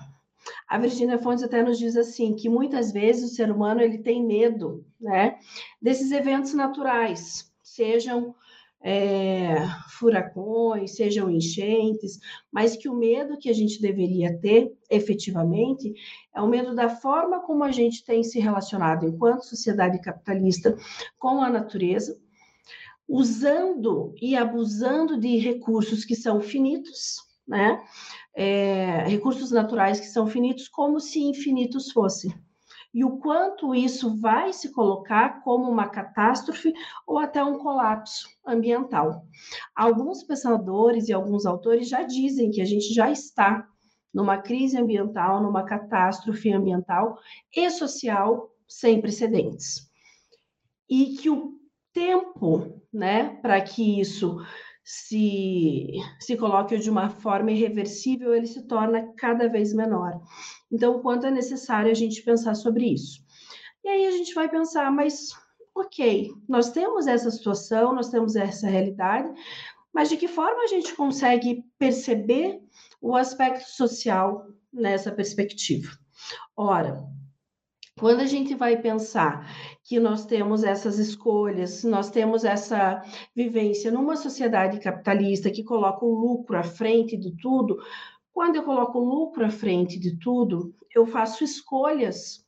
A 0.68 0.78
Virginia 0.78 1.20
Fontes 1.20 1.44
até 1.44 1.62
nos 1.62 1.78
diz 1.78 1.96
assim 1.96 2.34
que 2.34 2.50
muitas 2.50 2.92
vezes 2.92 3.32
o 3.32 3.36
ser 3.36 3.52
humano 3.52 3.82
ele 3.82 3.98
tem 3.98 4.26
medo, 4.26 4.86
né, 5.00 5.38
desses 5.82 6.12
eventos 6.12 6.54
naturais, 6.54 7.52
sejam 7.62 8.34
é, 8.82 9.56
furacões, 9.98 10.96
sejam 10.96 11.30
enchentes, 11.30 12.20
mas 12.52 12.76
que 12.76 12.88
o 12.88 12.96
medo 12.96 13.38
que 13.38 13.50
a 13.50 13.54
gente 13.54 13.82
deveria 13.82 14.38
ter, 14.40 14.72
efetivamente, 14.90 15.94
é 16.34 16.42
o 16.42 16.48
medo 16.48 16.76
da 16.76 16.90
forma 16.90 17.42
como 17.42 17.64
a 17.64 17.72
gente 17.72 18.04
tem 18.06 18.24
se 18.24 18.40
relacionado 18.40 19.06
enquanto 19.06 19.46
sociedade 19.46 20.00
capitalista 20.02 20.76
com 21.18 21.42
a 21.42 21.50
natureza, 21.50 22.18
usando 23.08 24.14
e 24.22 24.36
abusando 24.36 25.20
de 25.20 25.38
recursos 25.38 26.04
que 26.04 26.16
são 26.16 26.42
finitos, 26.42 27.18
né? 27.48 27.82
É, 28.36 29.04
recursos 29.08 29.50
naturais 29.50 30.00
que 30.00 30.08
são 30.08 30.28
finitos, 30.28 30.68
como 30.68 31.00
se 31.00 31.20
infinitos 31.20 31.92
fossem 31.92 32.32
e 32.98 33.06
o 33.06 33.20
quanto 33.20 33.76
isso 33.76 34.20
vai 34.20 34.52
se 34.52 34.72
colocar 34.72 35.44
como 35.44 35.70
uma 35.70 35.88
catástrofe 35.88 36.74
ou 37.06 37.20
até 37.20 37.44
um 37.44 37.60
colapso 37.60 38.28
ambiental. 38.44 39.24
Alguns 39.76 40.24
pensadores 40.24 41.08
e 41.08 41.14
alguns 41.14 41.46
autores 41.46 41.88
já 41.88 42.02
dizem 42.02 42.50
que 42.50 42.60
a 42.60 42.66
gente 42.66 42.92
já 42.92 43.12
está 43.12 43.68
numa 44.12 44.40
crise 44.40 44.80
ambiental, 44.80 45.44
numa 45.44 45.64
catástrofe 45.64 46.52
ambiental 46.52 47.16
e 47.56 47.70
social 47.70 48.50
sem 48.68 49.00
precedentes. 49.00 49.88
E 50.90 51.18
que 51.18 51.30
o 51.30 51.54
tempo, 51.94 52.82
né, 52.92 53.36
para 53.44 53.62
que 53.62 54.02
isso 54.02 54.40
se, 54.84 55.92
se 56.20 56.36
coloque 56.36 56.80
de 56.80 56.90
uma 56.90 57.12
forma 57.12 57.52
irreversível, 57.52 58.34
ele 58.34 58.48
se 58.48 58.66
torna 58.66 59.14
cada 59.20 59.48
vez 59.48 59.72
menor. 59.72 60.20
Então, 60.72 61.02
quanto 61.02 61.26
é 61.28 61.32
necessário 61.32 61.92
a 61.92 61.94
gente 61.94 62.22
pensar 62.22 62.56
sobre 62.56 62.86
isso. 62.94 63.26
E 63.84 63.90
aí 63.90 64.08
a 64.08 64.12
gente 64.12 64.34
vai 64.34 64.50
pensar, 64.50 64.92
mas 64.92 65.30
ok, 65.74 66.34
nós 66.48 66.72
temos 66.72 67.08
essa 67.08 67.30
situação, 67.32 67.94
nós 67.94 68.10
temos 68.10 68.36
essa 68.36 68.68
realidade, 68.68 69.32
mas 69.94 70.10
de 70.10 70.18
que 70.18 70.28
forma 70.28 70.64
a 70.64 70.68
gente 70.68 70.94
consegue 70.96 71.64
perceber 71.78 72.60
o 73.02 73.16
aspecto 73.16 73.70
social 73.70 74.48
nessa 74.74 75.12
perspectiva? 75.12 75.90
Ora, 76.56 77.04
quando 77.98 78.20
a 78.20 78.26
gente 78.26 78.54
vai 78.54 78.78
pensar 78.78 79.50
que 79.84 80.00
nós 80.00 80.26
temos 80.26 80.64
essas 80.64 81.00
escolhas, 81.00 81.84
nós 81.84 82.12
temos 82.12 82.44
essa 82.44 83.02
vivência 83.36 83.92
numa 83.92 84.16
sociedade 84.16 84.80
capitalista 84.80 85.50
que 85.50 85.64
coloca 85.64 86.06
o 86.06 86.14
lucro 86.14 86.58
à 86.58 86.64
frente 86.64 87.18
de 87.18 87.36
tudo, 87.38 87.80
quando 88.38 88.56
eu 88.56 88.62
coloco 88.62 89.00
lucro 89.00 89.44
à 89.44 89.50
frente 89.50 89.98
de 89.98 90.16
tudo, 90.16 90.72
eu 90.94 91.08
faço 91.08 91.44
escolhas 91.44 92.46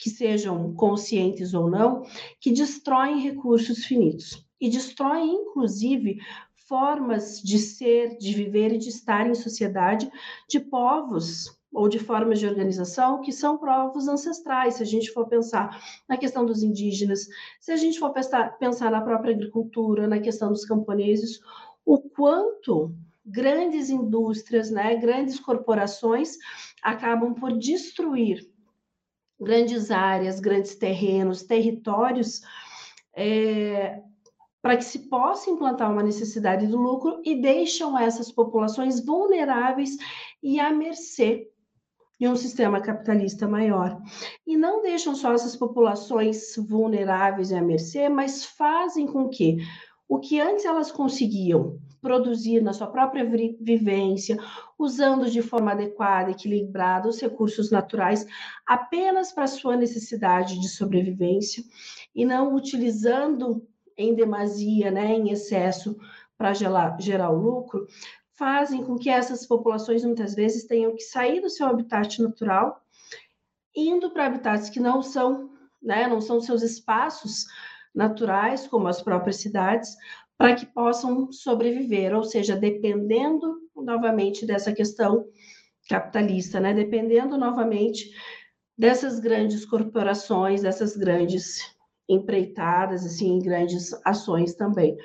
que 0.00 0.10
sejam 0.10 0.74
conscientes 0.74 1.54
ou 1.54 1.70
não, 1.70 2.02
que 2.40 2.50
destroem 2.50 3.20
recursos 3.20 3.84
finitos 3.84 4.44
e 4.60 4.68
destroem, 4.68 5.32
inclusive, 5.32 6.18
formas 6.66 7.40
de 7.40 7.60
ser, 7.60 8.18
de 8.18 8.34
viver 8.34 8.72
e 8.72 8.78
de 8.78 8.88
estar 8.88 9.24
em 9.30 9.36
sociedade 9.36 10.10
de 10.48 10.58
povos 10.58 11.44
ou 11.72 11.88
de 11.88 12.00
formas 12.00 12.40
de 12.40 12.48
organização 12.48 13.20
que 13.20 13.30
são 13.30 13.56
provos 13.56 14.08
ancestrais, 14.08 14.74
se 14.74 14.82
a 14.82 14.86
gente 14.86 15.12
for 15.12 15.28
pensar 15.28 15.80
na 16.08 16.16
questão 16.16 16.44
dos 16.44 16.60
indígenas, 16.64 17.28
se 17.60 17.70
a 17.70 17.76
gente 17.76 18.00
for 18.00 18.12
pensar, 18.12 18.58
pensar 18.58 18.90
na 18.90 19.00
própria 19.00 19.32
agricultura, 19.32 20.08
na 20.08 20.18
questão 20.18 20.50
dos 20.50 20.64
camponeses, 20.64 21.38
o 21.86 22.00
quanto 22.00 22.92
grandes 23.24 23.88
indústrias, 23.88 24.70
né, 24.70 24.96
grandes 24.96 25.40
corporações 25.40 26.36
acabam 26.82 27.34
por 27.34 27.56
destruir 27.56 28.46
grandes 29.40 29.90
áreas, 29.90 30.40
grandes 30.40 30.74
terrenos, 30.74 31.42
territórios, 31.42 32.40
é, 33.16 34.00
para 34.62 34.76
que 34.76 34.84
se 34.84 35.10
possa 35.10 35.50
implantar 35.50 35.90
uma 35.90 36.02
necessidade 36.02 36.66
do 36.66 36.78
lucro 36.78 37.20
e 37.24 37.40
deixam 37.40 37.98
essas 37.98 38.30
populações 38.30 39.04
vulneráveis 39.04 39.96
e 40.42 40.58
à 40.60 40.70
mercê 40.70 41.50
de 42.18 42.28
um 42.28 42.36
sistema 42.36 42.80
capitalista 42.80 43.46
maior. 43.46 44.00
E 44.46 44.56
não 44.56 44.80
deixam 44.82 45.14
só 45.14 45.32
essas 45.32 45.56
populações 45.56 46.54
vulneráveis 46.56 47.52
à 47.52 47.60
mercê, 47.60 48.08
mas 48.08 48.44
fazem 48.44 49.06
com 49.06 49.28
que 49.28 49.58
o 50.08 50.18
que 50.20 50.40
antes 50.40 50.64
elas 50.64 50.92
conseguiam 50.92 51.78
produzir 52.04 52.60
na 52.60 52.74
sua 52.74 52.86
própria 52.86 53.24
vivência, 53.24 54.36
usando 54.78 55.30
de 55.30 55.40
forma 55.40 55.72
adequada, 55.72 56.30
equilibrada 56.30 57.08
os 57.08 57.18
recursos 57.18 57.70
naturais 57.70 58.26
apenas 58.66 59.32
para 59.32 59.46
sua 59.46 59.74
necessidade 59.74 60.60
de 60.60 60.68
sobrevivência 60.68 61.64
e 62.14 62.26
não 62.26 62.54
utilizando 62.54 63.66
em 63.96 64.14
demasia, 64.14 64.90
né, 64.90 65.14
em 65.14 65.30
excesso 65.30 65.96
para 66.36 66.52
gerar, 66.52 67.30
o 67.30 67.40
lucro, 67.40 67.86
fazem 68.34 68.84
com 68.84 68.96
que 68.96 69.08
essas 69.08 69.46
populações 69.46 70.04
muitas 70.04 70.34
vezes 70.34 70.66
tenham 70.66 70.94
que 70.94 71.02
sair 71.02 71.40
do 71.40 71.48
seu 71.48 71.66
habitat 71.66 72.20
natural, 72.20 72.82
indo 73.74 74.10
para 74.10 74.26
habitats 74.26 74.68
que 74.68 74.78
não 74.78 75.00
são, 75.00 75.50
né, 75.82 76.06
não 76.06 76.20
são 76.20 76.38
seus 76.38 76.62
espaços 76.62 77.46
naturais, 77.94 78.66
como 78.66 78.88
as 78.88 79.00
próprias 79.00 79.36
cidades, 79.36 79.96
para 80.36 80.54
que 80.54 80.66
possam 80.66 81.30
sobreviver, 81.32 82.14
ou 82.14 82.24
seja, 82.24 82.56
dependendo 82.56 83.56
novamente 83.76 84.46
dessa 84.46 84.72
questão 84.72 85.24
capitalista, 85.88 86.60
né, 86.60 86.72
dependendo 86.72 87.36
novamente 87.36 88.10
dessas 88.76 89.20
grandes 89.20 89.64
corporações, 89.64 90.62
dessas 90.62 90.96
grandes 90.96 91.58
empreitadas, 92.08 93.04
assim, 93.04 93.38
grandes 93.38 93.92
ações 94.04 94.54
também. 94.54 94.96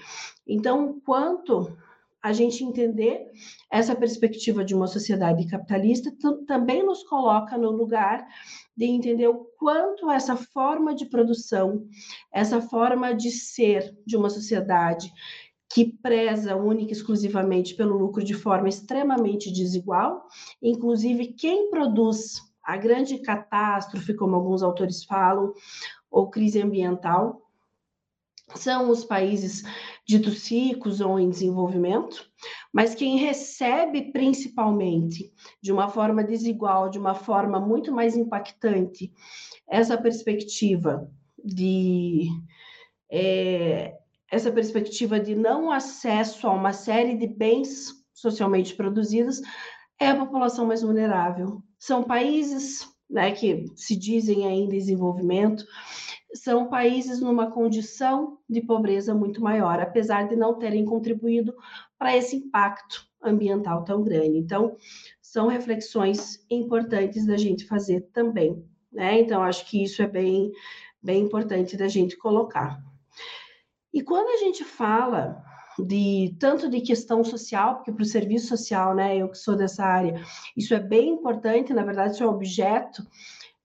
Então, 0.48 1.00
quanto 1.05 1.77
a 2.21 2.33
gente 2.33 2.63
entender 2.63 3.31
essa 3.71 3.95
perspectiva 3.95 4.63
de 4.63 4.75
uma 4.75 4.88
sociedade 4.88 5.47
capitalista 5.47 6.11
também 6.45 6.85
nos 6.85 7.03
coloca 7.03 7.57
no 7.57 7.71
lugar 7.71 8.25
de 8.75 8.85
entender 8.85 9.27
o 9.27 9.45
quanto 9.57 10.09
essa 10.11 10.35
forma 10.35 10.93
de 10.93 11.05
produção, 11.05 11.88
essa 12.31 12.61
forma 12.61 13.13
de 13.13 13.31
ser 13.31 13.95
de 14.05 14.17
uma 14.17 14.29
sociedade 14.29 15.11
que 15.71 15.85
preza 15.85 16.55
única 16.55 16.91
e 16.91 16.95
exclusivamente 16.95 17.75
pelo 17.75 17.97
lucro 17.97 18.23
de 18.23 18.33
forma 18.33 18.67
extremamente 18.67 19.51
desigual, 19.51 20.27
inclusive 20.61 21.33
quem 21.33 21.69
produz 21.69 22.41
a 22.63 22.75
grande 22.75 23.19
catástrofe, 23.19 24.13
como 24.13 24.35
alguns 24.35 24.61
autores 24.61 25.03
falam, 25.03 25.53
ou 26.09 26.29
crise 26.29 26.61
ambiental, 26.61 27.48
são 28.55 28.89
os 28.89 29.03
países 29.03 29.63
ditos 30.07 30.49
ricos 30.49 31.01
ou 31.01 31.19
em 31.19 31.29
desenvolvimento, 31.29 32.25
mas 32.73 32.95
quem 32.95 33.17
recebe 33.17 34.11
principalmente 34.11 35.31
de 35.61 35.71
uma 35.71 35.87
forma 35.89 36.23
desigual, 36.23 36.89
de 36.89 36.97
uma 36.97 37.13
forma 37.13 37.59
muito 37.59 37.91
mais 37.91 38.15
impactante, 38.15 39.11
essa 39.67 39.97
perspectiva 39.97 41.09
de 41.43 42.27
é, 43.11 43.95
essa 44.31 44.51
perspectiva 44.51 45.19
de 45.19 45.35
não 45.35 45.71
acesso 45.71 46.47
a 46.47 46.51
uma 46.51 46.73
série 46.73 47.15
de 47.15 47.27
bens 47.27 47.93
socialmente 48.13 48.75
produzidos 48.75 49.41
é 49.99 50.07
a 50.07 50.15
população 50.15 50.65
mais 50.65 50.81
vulnerável. 50.81 51.61
São 51.77 52.03
países 52.03 52.87
né, 53.09 53.31
que 53.31 53.65
se 53.75 53.95
dizem 53.95 54.45
ainda 54.45 54.75
em 54.75 54.77
desenvolvimento, 54.77 55.65
são 56.33 56.67
países 56.67 57.19
numa 57.19 57.51
condição 57.51 58.38
de 58.48 58.62
pobreza 58.62 59.13
muito 59.15 59.41
maior, 59.41 59.79
apesar 59.79 60.27
de 60.27 60.36
não 60.36 60.57
terem 60.57 60.86
contribuído 60.86 61.53
para 61.98 62.15
esse 62.15 62.36
impacto 62.36 63.07
ambiental 63.21 63.83
tão 63.83 64.03
grande. 64.03 64.38
Então, 64.38 64.75
são 65.21 65.48
reflexões 65.48 66.45
importantes 66.50 67.25
da 67.25 67.38
gente 67.38 67.65
fazer 67.65 68.01
também, 68.13 68.63
né? 68.91 69.19
Então, 69.19 69.43
acho 69.43 69.65
que 69.65 69.83
isso 69.83 70.01
é 70.01 70.07
bem, 70.07 70.51
bem 71.01 71.24
importante 71.24 71.75
da 71.75 71.88
gente 71.88 72.17
colocar. 72.17 72.81
E 73.93 74.01
quando 74.01 74.29
a 74.29 74.38
gente 74.38 74.63
fala 74.63 75.43
de 75.79 76.36
tanto 76.39 76.69
de 76.69 76.81
questão 76.81 77.24
social, 77.24 77.75
porque 77.75 77.91
para 77.91 78.03
o 78.03 78.05
serviço 78.05 78.48
social, 78.48 78.93
né, 78.93 79.17
eu 79.17 79.29
que 79.29 79.38
sou 79.38 79.55
dessa 79.55 79.83
área, 79.83 80.21
isso 80.55 80.74
é 80.74 80.79
bem 80.79 81.09
importante, 81.09 81.74
na 81.74 81.83
verdade, 81.83 82.13
isso 82.13 82.24
é 82.24 82.27
objeto 82.27 83.03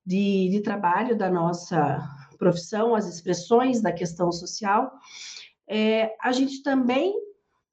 de, 0.04 0.48
de 0.50 0.60
trabalho 0.60 1.16
da 1.16 1.30
nossa 1.30 2.06
profissão, 2.36 2.94
as 2.94 3.06
expressões 3.06 3.80
da 3.80 3.92
questão 3.92 4.30
social, 4.30 4.92
é, 5.68 6.14
a 6.20 6.32
gente 6.32 6.62
também, 6.62 7.14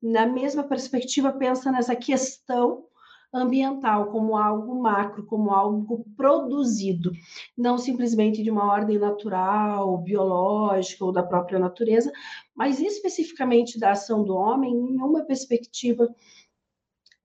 na 0.01 0.25
mesma 0.25 0.63
perspectiva, 0.63 1.31
pensa 1.31 1.71
nessa 1.71 1.95
questão 1.95 2.85
ambiental 3.33 4.11
como 4.11 4.35
algo 4.35 4.81
macro, 4.81 5.25
como 5.25 5.51
algo 5.51 6.05
produzido, 6.17 7.11
não 7.57 7.77
simplesmente 7.77 8.43
de 8.43 8.51
uma 8.51 8.69
ordem 8.71 8.99
natural, 8.99 9.97
biológica 9.99 11.05
ou 11.05 11.13
da 11.13 11.23
própria 11.23 11.57
natureza, 11.57 12.11
mas 12.53 12.79
especificamente 12.79 13.79
da 13.79 13.91
ação 13.91 14.23
do 14.23 14.35
homem 14.35 14.73
em 14.73 14.97
uma 14.97 15.23
perspectiva 15.23 16.13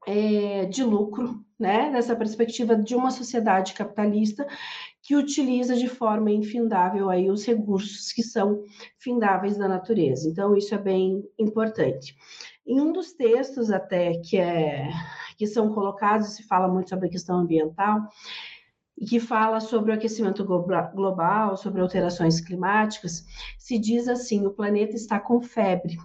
é, 0.06 0.66
de 0.66 0.84
lucro, 0.84 1.44
né? 1.58 1.90
Nessa 1.90 2.14
perspectiva 2.14 2.76
de 2.76 2.94
uma 2.94 3.10
sociedade 3.10 3.72
capitalista 3.74 4.46
que 5.06 5.14
utiliza 5.14 5.76
de 5.76 5.86
forma 5.86 6.32
infindável 6.32 7.08
aí 7.08 7.30
os 7.30 7.44
recursos 7.44 8.12
que 8.12 8.25
são 8.25 8.64
findáveis 8.98 9.56
da 9.56 9.68
natureza. 9.68 10.28
Então, 10.28 10.56
isso 10.56 10.75
é 10.75 10.78
bem 10.78 11.22
importante. 11.38 12.16
Em 12.66 12.80
um 12.80 12.90
dos 12.90 13.12
textos 13.12 13.70
até 13.70 14.18
que, 14.18 14.36
é, 14.36 14.90
que 15.38 15.46
são 15.46 15.72
colocados, 15.72 16.34
se 16.34 16.42
fala 16.42 16.66
muito 16.66 16.90
sobre 16.90 17.06
a 17.06 17.10
questão 17.10 17.38
ambiental, 17.38 18.00
e 18.98 19.06
que 19.06 19.20
fala 19.20 19.60
sobre 19.60 19.92
o 19.92 19.94
aquecimento 19.94 20.44
global, 20.44 21.56
sobre 21.56 21.80
alterações 21.80 22.40
climáticas, 22.40 23.25
se 23.58 23.78
diz 23.78 24.08
assim: 24.08 24.44
o 24.44 24.50
planeta 24.50 24.96
está 24.96 25.20
com 25.20 25.40
febre, 25.40 25.98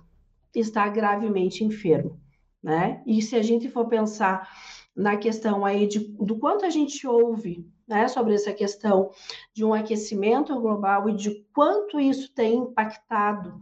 está 0.53 0.87
gravemente 0.89 1.63
enfermo, 1.63 2.19
né? 2.61 3.01
E 3.07 3.19
se 3.19 3.35
a 3.35 3.41
gente 3.41 3.67
for 3.67 3.87
pensar 3.87 4.47
na 4.95 5.17
questão 5.17 5.65
aí 5.65 5.87
de, 5.87 5.99
do 5.99 6.37
quanto 6.37 6.65
a 6.65 6.69
gente 6.69 7.07
ouve 7.07 7.65
né, 7.87 8.07
sobre 8.07 8.33
essa 8.33 8.53
questão 8.53 9.11
de 9.53 9.63
um 9.63 9.73
aquecimento 9.73 10.59
global 10.59 11.09
e 11.09 11.15
de 11.15 11.45
quanto 11.53 11.99
isso 11.99 12.31
tem 12.33 12.55
impactado 12.55 13.61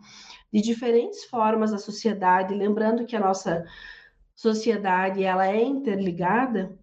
de 0.51 0.61
diferentes 0.61 1.25
formas 1.25 1.73
a 1.73 1.77
sociedade, 1.77 2.53
lembrando 2.53 3.05
que 3.05 3.15
a 3.15 3.19
nossa 3.19 3.65
sociedade 4.35 5.23
ela 5.23 5.47
é 5.47 5.61
interligada, 5.61 6.77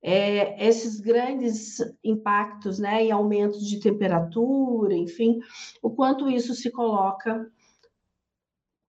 é, 0.00 0.66
esses 0.66 1.00
grandes 1.00 1.78
impactos, 2.04 2.78
né, 2.78 3.04
e 3.04 3.10
aumentos 3.10 3.66
de 3.66 3.80
temperatura, 3.80 4.94
enfim, 4.94 5.40
o 5.82 5.90
quanto 5.90 6.30
isso 6.30 6.54
se 6.54 6.70
coloca 6.70 7.50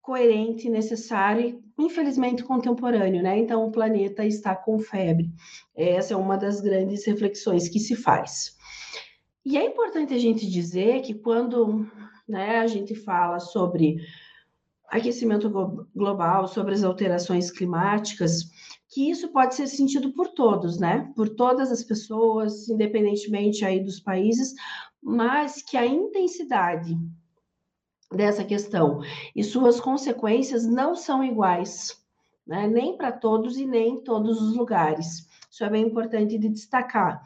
coerente, 0.09 0.67
necessário 0.67 1.61
e, 1.77 1.83
infelizmente, 1.83 2.43
contemporâneo, 2.43 3.21
né? 3.21 3.37
Então, 3.37 3.63
o 3.63 3.71
planeta 3.71 4.25
está 4.25 4.55
com 4.55 4.79
febre. 4.79 5.29
Essa 5.77 6.15
é 6.15 6.17
uma 6.17 6.35
das 6.35 6.61
grandes 6.61 7.05
reflexões 7.05 7.69
que 7.69 7.79
se 7.79 7.95
faz. 7.95 8.57
E 9.45 9.55
é 9.55 9.63
importante 9.63 10.11
a 10.11 10.17
gente 10.17 10.49
dizer 10.49 11.03
que 11.03 11.13
quando 11.13 11.85
né, 12.27 12.57
a 12.57 12.65
gente 12.65 12.95
fala 12.95 13.39
sobre 13.39 13.97
aquecimento 14.87 15.47
global, 15.95 16.47
sobre 16.47 16.73
as 16.73 16.83
alterações 16.83 17.51
climáticas, 17.51 18.49
que 18.91 19.11
isso 19.11 19.27
pode 19.27 19.53
ser 19.53 19.67
sentido 19.67 20.11
por 20.13 20.29
todos, 20.29 20.79
né? 20.79 21.13
Por 21.15 21.29
todas 21.29 21.71
as 21.71 21.83
pessoas, 21.83 22.67
independentemente 22.67 23.63
aí 23.63 23.79
dos 23.79 23.99
países, 23.99 24.55
mas 25.03 25.61
que 25.61 25.77
a 25.77 25.85
intensidade 25.85 26.97
dessa 28.11 28.43
questão 28.43 29.01
e 29.35 29.43
suas 29.43 29.79
consequências 29.79 30.65
não 30.65 30.95
são 30.95 31.23
iguais, 31.23 32.01
né? 32.45 32.67
Nem 32.67 32.97
para 32.97 33.11
todos 33.11 33.57
e 33.57 33.65
nem 33.65 33.95
em 33.95 34.03
todos 34.03 34.41
os 34.41 34.55
lugares. 34.55 35.27
Isso 35.51 35.63
é 35.63 35.69
bem 35.69 35.85
importante 35.85 36.37
de 36.37 36.49
destacar. 36.49 37.23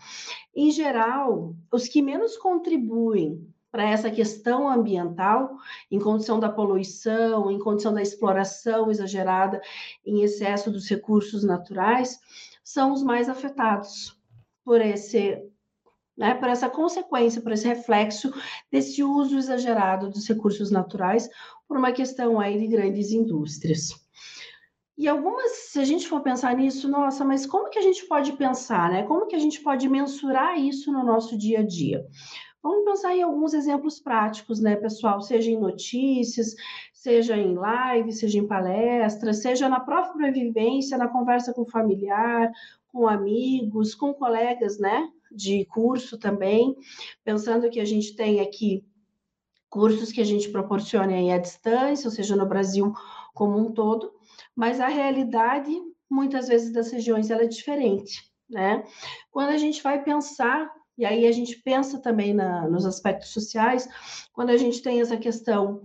Em 0.55 0.71
geral, 0.71 1.55
os 1.71 1.87
que 1.87 2.01
menos 2.01 2.37
contribuem 2.37 3.47
para 3.71 3.89
essa 3.89 4.11
questão 4.11 4.69
ambiental, 4.69 5.57
em 5.89 5.99
condição 5.99 6.39
da 6.39 6.47
poluição, 6.47 7.49
em 7.49 7.57
condição 7.57 7.91
da 7.91 8.03
exploração 8.03 8.91
exagerada 8.91 9.59
em 10.05 10.21
excesso 10.21 10.69
dos 10.69 10.87
recursos 10.87 11.43
naturais, 11.43 12.19
são 12.63 12.93
os 12.93 13.01
mais 13.01 13.27
afetados 13.27 14.15
por 14.63 14.79
esse 14.79 15.43
né, 16.17 16.35
por 16.35 16.47
essa 16.49 16.69
consequência, 16.69 17.41
por 17.41 17.51
esse 17.51 17.67
reflexo 17.67 18.31
desse 18.71 19.03
uso 19.03 19.37
exagerado 19.37 20.09
dos 20.09 20.27
recursos 20.27 20.71
naturais 20.71 21.29
por 21.67 21.77
uma 21.77 21.91
questão 21.91 22.39
aí 22.39 22.57
de 22.57 22.67
grandes 22.67 23.11
indústrias. 23.11 23.89
E 24.95 25.07
algumas, 25.07 25.51
se 25.71 25.79
a 25.79 25.83
gente 25.83 26.07
for 26.07 26.21
pensar 26.21 26.55
nisso, 26.55 26.87
nossa, 26.87 27.25
mas 27.25 27.47
como 27.47 27.69
que 27.69 27.79
a 27.79 27.81
gente 27.81 28.05
pode 28.05 28.33
pensar, 28.33 28.91
né? 28.91 29.03
Como 29.03 29.25
que 29.25 29.35
a 29.35 29.39
gente 29.39 29.59
pode 29.61 29.89
mensurar 29.89 30.59
isso 30.59 30.91
no 30.91 31.03
nosso 31.03 31.35
dia 31.35 31.61
a 31.61 31.63
dia? 31.65 32.05
Vamos 32.61 32.85
pensar 32.85 33.15
em 33.15 33.23
alguns 33.23 33.53
exemplos 33.53 33.99
práticos, 33.99 34.61
né, 34.61 34.75
pessoal? 34.75 35.19
Seja 35.19 35.49
em 35.49 35.59
notícias, 35.59 36.53
seja 36.93 37.35
em 37.35 37.55
live, 37.55 38.11
seja 38.13 38.39
em 38.39 38.47
palestras, 38.47 39.41
seja 39.41 39.67
na 39.67 39.79
própria 39.79 40.31
vivência, 40.31 40.97
na 40.97 41.07
conversa 41.07 41.53
com 41.53 41.65
familiar, 41.65 42.49
com 42.87 43.07
amigos, 43.07 43.95
com 43.95 44.13
colegas, 44.13 44.79
né, 44.79 45.09
de 45.33 45.65
curso 45.65 46.17
também, 46.17 46.75
pensando 47.23 47.69
que 47.69 47.79
a 47.79 47.85
gente 47.85 48.15
tem 48.15 48.39
aqui 48.39 48.85
cursos 49.69 50.11
que 50.11 50.21
a 50.21 50.25
gente 50.25 50.49
proporciona 50.49 51.13
aí 51.15 51.31
à 51.31 51.37
distância, 51.39 52.07
ou 52.07 52.11
seja, 52.11 52.35
no 52.35 52.45
Brasil 52.45 52.93
como 53.33 53.57
um 53.57 53.71
todo, 53.71 54.13
mas 54.55 54.79
a 54.79 54.87
realidade, 54.87 55.71
muitas 56.09 56.47
vezes, 56.47 56.71
das 56.71 56.91
regiões, 56.91 57.31
ela 57.31 57.43
é 57.43 57.47
diferente, 57.47 58.21
né? 58.47 58.83
Quando 59.31 59.49
a 59.49 59.57
gente 59.57 59.81
vai 59.81 60.03
pensar 60.03 60.71
e 60.95 61.05
aí 61.05 61.25
a 61.25 61.31
gente 61.31 61.57
pensa 61.63 61.99
também 61.99 62.33
na, 62.33 62.67
nos 62.69 62.85
aspectos 62.85 63.29
sociais, 63.29 63.89
quando 64.31 64.51
a 64.51 64.57
gente 64.57 64.81
tem 64.81 65.01
essa 65.01 65.17
questão 65.17 65.81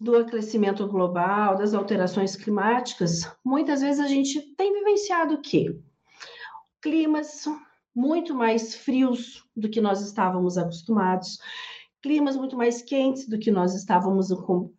do 0.00 0.16
aquecimento 0.16 0.86
global, 0.88 1.58
das 1.58 1.74
alterações 1.74 2.34
climáticas, 2.34 3.30
muitas 3.44 3.82
vezes 3.82 4.00
a 4.00 4.08
gente 4.08 4.40
tem 4.56 4.72
vivenciado 4.72 5.34
o 5.34 5.42
quê? 5.42 5.78
Climas 6.80 7.44
muito 7.94 8.34
mais 8.34 8.74
frios 8.74 9.44
do 9.56 9.68
que 9.68 9.80
nós 9.80 10.00
estávamos 10.00 10.56
acostumados, 10.56 11.38
climas 12.02 12.36
muito 12.36 12.56
mais 12.56 12.82
quentes 12.82 13.28
do 13.28 13.38
que 13.38 13.50
nós 13.50 13.74
estávamos 13.74 14.28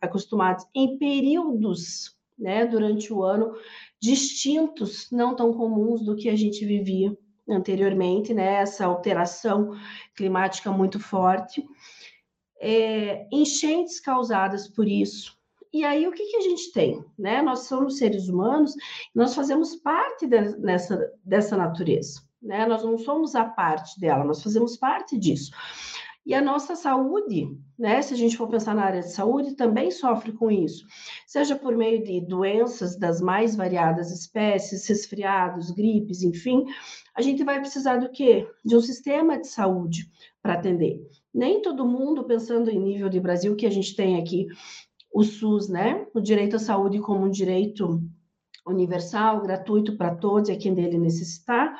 acostumados 0.01 0.65
em 0.73 0.97
períodos, 0.97 2.15
né, 2.37 2.65
durante 2.65 3.13
o 3.13 3.23
ano 3.23 3.53
distintos, 4.01 5.07
não 5.11 5.35
tão 5.35 5.53
comuns 5.53 6.03
do 6.03 6.15
que 6.15 6.27
a 6.27 6.35
gente 6.35 6.65
vivia 6.65 7.15
anteriormente, 7.47 8.33
né, 8.33 8.55
essa 8.55 8.85
alteração 8.85 9.77
climática 10.15 10.71
muito 10.71 10.99
forte, 10.99 11.63
é, 12.59 13.27
enchentes 13.31 13.99
causadas 13.99 14.67
por 14.67 14.87
isso. 14.87 15.39
E 15.73 15.85
aí, 15.85 16.05
o 16.07 16.11
que, 16.11 16.25
que 16.25 16.37
a 16.37 16.41
gente 16.41 16.71
tem? 16.73 17.03
Né? 17.17 17.41
Nós 17.41 17.61
somos 17.61 17.97
seres 17.97 18.27
humanos, 18.27 18.73
nós 19.15 19.33
fazemos 19.33 19.75
parte 19.77 20.27
de, 20.27 20.57
dessa, 20.57 21.11
dessa 21.23 21.55
natureza. 21.55 22.21
Né? 22.41 22.65
Nós 22.65 22.83
não 22.83 22.97
somos 22.97 23.35
a 23.35 23.45
parte 23.45 23.99
dela, 23.99 24.23
nós 24.23 24.41
fazemos 24.41 24.77
parte 24.77 25.17
disso. 25.17 25.51
E 26.23 26.35
a 26.35 26.41
nossa 26.41 26.75
saúde, 26.75 27.49
né, 27.77 27.99
se 28.01 28.13
a 28.13 28.17
gente 28.17 28.37
for 28.37 28.47
pensar 28.47 28.75
na 28.75 28.83
área 28.83 29.01
de 29.01 29.11
saúde, 29.11 29.55
também 29.55 29.89
sofre 29.89 30.31
com 30.31 30.51
isso, 30.51 30.85
seja 31.25 31.55
por 31.55 31.75
meio 31.75 32.03
de 32.03 32.21
doenças 32.21 32.95
das 32.95 33.19
mais 33.19 33.55
variadas 33.55 34.11
espécies, 34.11 34.87
resfriados, 34.87 35.71
gripes, 35.71 36.21
enfim, 36.21 36.63
a 37.15 37.23
gente 37.23 37.43
vai 37.43 37.59
precisar 37.59 37.97
do 37.97 38.11
quê? 38.11 38.47
De 38.63 38.75
um 38.75 38.81
sistema 38.81 39.39
de 39.39 39.47
saúde 39.47 40.11
para 40.43 40.53
atender. 40.53 41.01
Nem 41.33 41.59
todo 41.61 41.87
mundo, 41.87 42.23
pensando 42.23 42.69
em 42.69 42.79
nível 42.79 43.09
de 43.09 43.19
Brasil, 43.19 43.55
que 43.55 43.65
a 43.65 43.71
gente 43.71 43.95
tem 43.95 44.21
aqui 44.21 44.45
o 45.11 45.23
SUS, 45.23 45.69
né, 45.69 46.05
o 46.13 46.21
direito 46.21 46.55
à 46.55 46.59
saúde 46.59 46.99
como 46.99 47.25
um 47.25 47.31
direito 47.31 47.99
universal, 48.65 49.41
gratuito 49.41 49.97
para 49.97 50.15
todos 50.15 50.49
e 50.49 50.51
a 50.51 50.57
quem 50.57 50.75
dele 50.75 50.99
necessitar. 50.99 51.75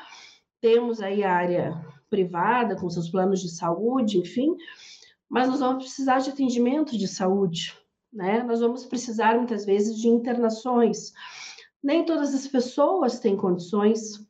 Temos 0.62 1.00
aí 1.00 1.24
a 1.24 1.34
área 1.34 1.84
privada, 2.08 2.76
com 2.76 2.88
seus 2.88 3.10
planos 3.10 3.40
de 3.40 3.50
saúde, 3.50 4.18
enfim, 4.18 4.54
mas 5.28 5.48
nós 5.48 5.58
vamos 5.58 5.82
precisar 5.82 6.20
de 6.20 6.30
atendimento 6.30 6.96
de 6.96 7.08
saúde, 7.08 7.76
né? 8.12 8.44
Nós 8.44 8.60
vamos 8.60 8.86
precisar 8.86 9.36
muitas 9.36 9.64
vezes 9.66 9.98
de 9.98 10.06
internações. 10.06 11.12
Nem 11.82 12.04
todas 12.04 12.32
as 12.32 12.46
pessoas 12.46 13.18
têm 13.18 13.36
condições 13.36 14.24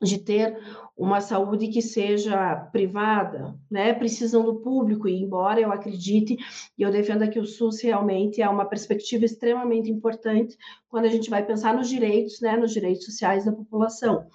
de 0.00 0.18
ter 0.18 0.56
uma 0.96 1.20
saúde 1.20 1.66
que 1.66 1.82
seja 1.82 2.54
privada, 2.70 3.58
né? 3.68 3.92
Precisam 3.92 4.44
do 4.44 4.60
público, 4.60 5.08
e 5.08 5.20
embora 5.20 5.60
eu 5.60 5.72
acredite 5.72 6.36
e 6.78 6.82
eu 6.82 6.92
defenda 6.92 7.26
que 7.26 7.40
o 7.40 7.44
SUS 7.44 7.80
realmente 7.82 8.40
é 8.40 8.48
uma 8.48 8.66
perspectiva 8.66 9.24
extremamente 9.24 9.90
importante 9.90 10.56
quando 10.88 11.06
a 11.06 11.10
gente 11.10 11.28
vai 11.28 11.44
pensar 11.44 11.74
nos 11.74 11.88
direitos, 11.88 12.40
né? 12.40 12.56
Nos 12.56 12.72
direitos 12.72 13.04
sociais 13.04 13.46
da 13.46 13.52
população 13.52 14.28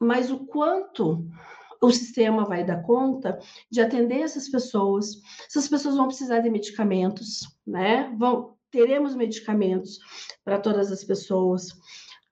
mas 0.00 0.30
o 0.30 0.46
quanto 0.46 1.28
o 1.80 1.90
sistema 1.90 2.44
vai 2.44 2.64
dar 2.64 2.82
conta 2.82 3.38
de 3.70 3.80
atender 3.80 4.20
essas 4.20 4.48
pessoas. 4.48 5.20
Essas 5.46 5.68
pessoas 5.68 5.96
vão 5.96 6.08
precisar 6.08 6.40
de 6.40 6.50
medicamentos, 6.50 7.40
né? 7.66 8.14
Vão, 8.18 8.54
teremos 8.70 9.14
medicamentos 9.14 9.98
para 10.44 10.58
todas 10.58 10.92
as 10.92 11.02
pessoas. 11.02 11.68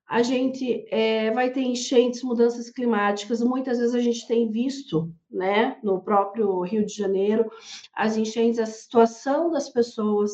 A 0.07 0.23
gente 0.23 0.87
é, 0.91 1.31
vai 1.31 1.51
ter 1.51 1.63
enchentes, 1.63 2.23
mudanças 2.23 2.71
climáticas. 2.71 3.43
Muitas 3.43 3.79
vezes 3.79 3.95
a 3.95 4.01
gente 4.01 4.27
tem 4.27 4.51
visto, 4.51 5.13
né, 5.31 5.79
no 5.83 6.01
próprio 6.01 6.61
Rio 6.63 6.85
de 6.85 6.95
Janeiro, 6.95 7.51
as 7.95 8.17
enchentes, 8.17 8.59
a 8.59 8.65
situação 8.65 9.51
das 9.51 9.69
pessoas, 9.69 10.31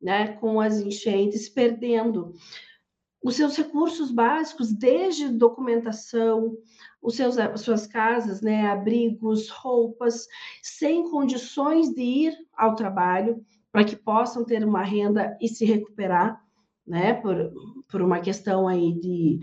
né, 0.00 0.34
com 0.34 0.60
as 0.60 0.78
enchentes, 0.78 1.48
perdendo 1.48 2.34
os 3.26 3.34
seus 3.34 3.56
recursos 3.56 4.12
básicos, 4.12 4.72
desde 4.72 5.28
documentação, 5.28 6.56
os 7.02 7.16
seus, 7.16 7.36
as 7.36 7.60
suas 7.60 7.84
casas, 7.84 8.40
né, 8.40 8.68
abrigos, 8.68 9.50
roupas, 9.50 10.28
sem 10.62 11.10
condições 11.10 11.92
de 11.92 12.02
ir 12.02 12.34
ao 12.56 12.76
trabalho 12.76 13.44
para 13.72 13.82
que 13.82 13.96
possam 13.96 14.44
ter 14.44 14.64
uma 14.64 14.84
renda 14.84 15.36
e 15.40 15.48
se 15.48 15.64
recuperar, 15.64 16.40
né, 16.86 17.14
por, 17.14 17.52
por 17.88 18.00
uma 18.00 18.20
questão 18.20 18.68
aí 18.68 18.92
de, 18.92 19.40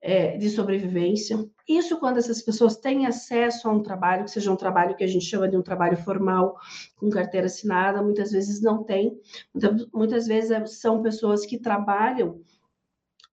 é, 0.00 0.36
de 0.36 0.48
sobrevivência. 0.48 1.44
Isso 1.68 1.98
quando 1.98 2.18
essas 2.18 2.40
pessoas 2.40 2.76
têm 2.76 3.04
acesso 3.04 3.68
a 3.68 3.72
um 3.72 3.82
trabalho, 3.82 4.22
que 4.26 4.30
seja 4.30 4.52
um 4.52 4.56
trabalho 4.56 4.94
que 4.94 5.02
a 5.02 5.08
gente 5.08 5.24
chama 5.24 5.48
de 5.48 5.56
um 5.56 5.62
trabalho 5.62 5.96
formal, 5.96 6.56
com 6.94 7.10
carteira 7.10 7.46
assinada, 7.46 8.00
muitas 8.00 8.30
vezes 8.30 8.62
não 8.62 8.84
tem. 8.84 9.18
Muitas, 9.52 9.88
muitas 9.92 10.26
vezes 10.28 10.52
é, 10.52 10.64
são 10.66 11.02
pessoas 11.02 11.44
que 11.44 11.58
trabalham 11.58 12.40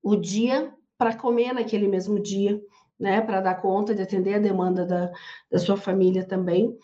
o 0.02 0.16
dia 0.16 0.74
para 0.98 1.16
comer 1.16 1.54
naquele 1.54 1.88
mesmo 1.88 2.20
dia, 2.20 2.62
né, 3.00 3.22
para 3.22 3.42
dar 3.42 3.62
conta 3.62 3.96
de 3.96 4.02
atender 4.02 4.36
a 4.36 4.40
demanda 4.40 4.86
da, 4.86 5.12
da 5.50 5.58
sua 5.58 5.76
família 5.76 6.24
também. 6.24 6.78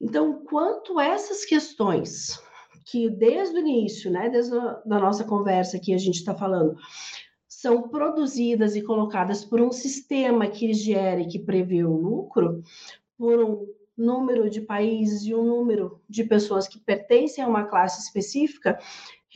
Então, 0.00 0.44
quanto 0.44 1.00
essas 1.00 1.44
questões 1.44 2.38
que 2.84 3.10
desde 3.10 3.56
o 3.56 3.58
início, 3.58 4.10
né, 4.10 4.28
desde 4.28 4.56
a 4.56 4.82
da 4.84 4.98
nossa 4.98 5.24
conversa 5.24 5.78
que 5.78 5.92
a 5.92 5.98
gente 5.98 6.16
está 6.16 6.34
falando, 6.34 6.76
são 7.48 7.88
produzidas 7.88 8.76
e 8.76 8.82
colocadas 8.82 9.44
por 9.44 9.60
um 9.60 9.72
sistema 9.72 10.46
que 10.46 10.72
gere, 10.72 11.26
que 11.26 11.38
prevê 11.38 11.82
o 11.82 11.96
lucro, 11.96 12.62
por 13.16 13.42
um 13.42 13.66
número 13.96 14.50
de 14.50 14.60
países 14.60 15.24
e 15.24 15.34
um 15.34 15.42
número 15.42 16.00
de 16.08 16.22
pessoas 16.22 16.68
que 16.68 16.78
pertencem 16.78 17.42
a 17.42 17.48
uma 17.48 17.64
classe 17.64 18.02
específica 18.02 18.78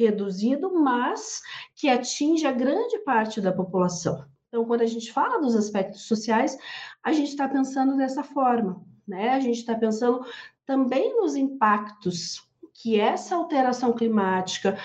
reduzido, 0.05 0.73
mas 0.75 1.41
que 1.75 1.89
atinge 1.89 2.47
a 2.47 2.53
grande 2.53 2.99
parte 3.01 3.41
da 3.41 3.53
população. 3.53 4.25
Então, 4.49 4.65
quando 4.65 4.83
a 4.83 4.87
gente 4.87 5.13
fala 5.13 5.41
dos 5.41 5.55
aspectos 5.55 6.03
sociais, 6.03 6.59
a 7.03 7.13
gente 7.13 7.29
está 7.29 7.49
pensando 7.49 7.97
dessa 7.97 8.25
forma, 8.25 8.85
né? 9.07 9.31
A 9.31 9.41
gente 9.41 9.59
está 9.59 9.75
pensando 9.75 10.25
também 10.67 11.17
nos 11.17 11.37
impactos 11.37 12.49
que 12.75 12.99
essa 12.99 13.37
alteração 13.37 13.93
climática, 13.93 14.77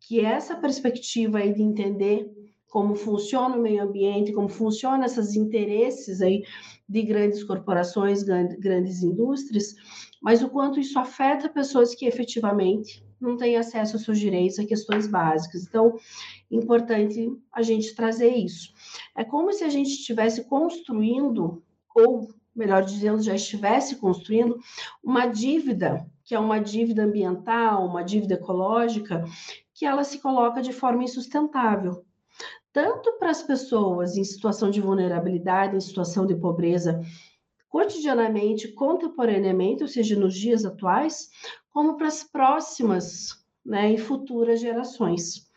que 0.00 0.20
essa 0.20 0.56
perspectiva 0.56 1.38
aí 1.38 1.54
de 1.54 1.62
entender 1.62 2.30
como 2.68 2.96
funciona 2.96 3.56
o 3.56 3.62
meio 3.62 3.84
ambiente, 3.84 4.32
como 4.32 4.48
funcionam 4.48 5.04
esses 5.04 5.36
interesses 5.36 6.20
aí 6.20 6.42
de 6.88 7.02
grandes 7.02 7.42
corporações, 7.42 8.22
grandes 8.22 9.02
indústrias, 9.02 9.74
mas 10.22 10.42
o 10.42 10.48
quanto 10.48 10.80
isso 10.80 10.98
afeta 10.98 11.48
pessoas 11.48 11.94
que 11.94 12.06
efetivamente 12.06 13.04
não 13.20 13.36
têm 13.36 13.56
acesso 13.56 13.96
aos 13.96 14.04
seus 14.04 14.18
direitos, 14.18 14.58
a 14.58 14.66
questões 14.66 15.06
básicas. 15.06 15.66
Então, 15.66 15.94
importante 16.50 17.30
a 17.52 17.62
gente 17.62 17.94
trazer 17.94 18.34
isso. 18.34 18.72
É 19.16 19.24
como 19.24 19.52
se 19.52 19.64
a 19.64 19.68
gente 19.68 19.90
estivesse 19.90 20.44
construindo, 20.44 21.62
ou 21.94 22.28
melhor 22.54 22.84
dizendo, 22.84 23.22
já 23.22 23.34
estivesse 23.34 23.96
construindo 23.96 24.58
uma 25.02 25.26
dívida 25.26 26.06
que 26.24 26.34
é 26.34 26.38
uma 26.38 26.58
dívida 26.58 27.04
ambiental, 27.04 27.86
uma 27.86 28.02
dívida 28.02 28.34
ecológica, 28.34 29.24
que 29.74 29.84
ela 29.84 30.04
se 30.04 30.18
coloca 30.18 30.62
de 30.62 30.72
forma 30.72 31.04
insustentável. 31.04 32.03
Tanto 32.74 33.12
para 33.20 33.30
as 33.30 33.40
pessoas 33.40 34.16
em 34.16 34.24
situação 34.24 34.68
de 34.68 34.80
vulnerabilidade, 34.80 35.76
em 35.76 35.80
situação 35.80 36.26
de 36.26 36.34
pobreza, 36.34 37.00
cotidianamente, 37.68 38.72
contemporaneamente, 38.72 39.84
ou 39.84 39.88
seja, 39.88 40.18
nos 40.18 40.34
dias 40.34 40.64
atuais, 40.64 41.28
como 41.70 41.96
para 41.96 42.08
as 42.08 42.24
próximas 42.24 43.28
né, 43.64 43.92
e 43.92 43.96
futuras 43.96 44.60
gerações. 44.60 45.48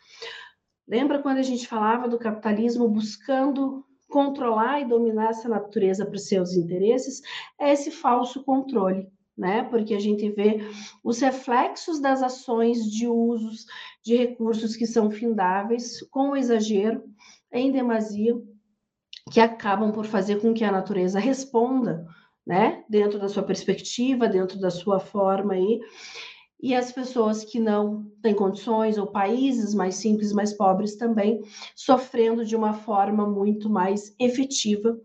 Lembra 0.86 1.20
quando 1.20 1.38
a 1.38 1.42
gente 1.42 1.66
falava 1.66 2.08
do 2.08 2.20
capitalismo 2.20 2.88
buscando 2.88 3.84
controlar 4.08 4.80
e 4.80 4.88
dominar 4.88 5.30
essa 5.30 5.48
natureza 5.48 6.06
para 6.06 6.14
os 6.14 6.28
seus 6.28 6.54
interesses? 6.54 7.20
É 7.58 7.72
esse 7.72 7.90
falso 7.90 8.44
controle 8.44 9.10
né? 9.38 9.62
Porque 9.62 9.94
a 9.94 10.00
gente 10.00 10.28
vê 10.30 10.58
os 11.02 11.20
reflexos 11.20 12.00
das 12.00 12.22
ações 12.22 12.84
de 12.90 13.06
usos 13.06 13.66
de 14.02 14.16
recursos 14.16 14.74
que 14.74 14.86
são 14.86 15.10
findáveis 15.10 16.00
com 16.10 16.36
exagero, 16.36 17.04
em 17.52 17.70
demasia, 17.70 18.34
que 19.30 19.40
acabam 19.40 19.92
por 19.92 20.06
fazer 20.06 20.40
com 20.40 20.52
que 20.52 20.64
a 20.64 20.72
natureza 20.72 21.20
responda, 21.20 22.04
né? 22.44 22.84
Dentro 22.88 23.18
da 23.18 23.28
sua 23.28 23.42
perspectiva, 23.42 24.28
dentro 24.28 24.58
da 24.58 24.70
sua 24.70 24.98
forma 24.98 25.54
aí. 25.54 25.80
E 26.60 26.74
as 26.74 26.90
pessoas 26.90 27.44
que 27.44 27.60
não 27.60 28.10
têm 28.20 28.34
condições, 28.34 28.98
ou 28.98 29.06
países 29.06 29.72
mais 29.74 29.94
simples, 29.94 30.32
mais 30.32 30.52
pobres 30.52 30.96
também, 30.96 31.40
sofrendo 31.76 32.44
de 32.44 32.56
uma 32.56 32.72
forma 32.72 33.24
muito 33.28 33.70
mais 33.70 34.12
efetiva 34.18 34.98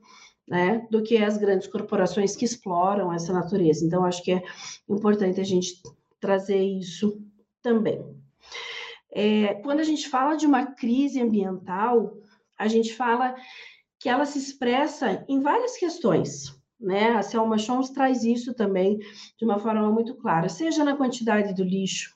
né, 0.47 0.85
do 0.89 1.01
que 1.01 1.17
as 1.17 1.37
grandes 1.37 1.67
corporações 1.67 2.35
que 2.35 2.45
exploram 2.45 3.13
essa 3.13 3.33
natureza. 3.33 3.85
Então, 3.85 4.05
acho 4.05 4.23
que 4.23 4.33
é 4.33 4.43
importante 4.89 5.39
a 5.39 5.43
gente 5.43 5.81
trazer 6.19 6.61
isso 6.61 7.21
também. 7.61 8.03
É, 9.11 9.55
quando 9.55 9.79
a 9.79 9.83
gente 9.83 10.09
fala 10.09 10.35
de 10.35 10.45
uma 10.45 10.65
crise 10.65 11.21
ambiental, 11.21 12.17
a 12.57 12.67
gente 12.67 12.93
fala 12.93 13.35
que 13.99 14.09
ela 14.09 14.25
se 14.25 14.37
expressa 14.37 15.23
em 15.29 15.39
várias 15.39 15.77
questões. 15.77 16.53
Né? 16.79 17.11
A 17.11 17.21
Selma 17.21 17.57
Chons 17.57 17.91
traz 17.91 18.23
isso 18.23 18.53
também 18.53 18.99
de 19.37 19.45
uma 19.45 19.59
forma 19.59 19.89
muito 19.89 20.15
clara, 20.15 20.49
seja 20.49 20.83
na 20.83 20.97
quantidade 20.97 21.53
do 21.53 21.63
lixo, 21.63 22.13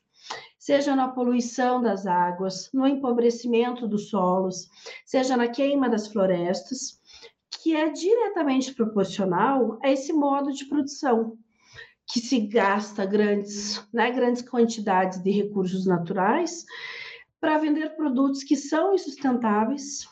seja 0.59 0.93
na 0.95 1.07
poluição 1.07 1.81
das 1.81 2.05
águas, 2.05 2.69
no 2.73 2.85
empobrecimento 2.85 3.87
dos 3.87 4.09
solos, 4.09 4.67
seja 5.05 5.37
na 5.37 5.47
queima 5.47 5.87
das 5.87 6.07
florestas, 6.07 6.96
que 7.67 7.75
é 7.75 7.89
diretamente 7.89 8.73
proporcional 8.73 9.77
a 9.83 9.91
esse 9.91 10.13
modo 10.13 10.53
de 10.53 10.63
produção, 10.63 11.37
que 12.09 12.21
se 12.21 12.39
gasta 12.39 13.05
grandes, 13.05 13.85
né, 13.91 14.09
grandes 14.09 14.41
quantidades 14.41 15.21
de 15.21 15.31
recursos 15.31 15.85
naturais 15.85 16.63
para 17.41 17.57
vender 17.57 17.93
produtos 17.97 18.41
que 18.41 18.55
são 18.55 18.93
insustentáveis, 18.93 20.07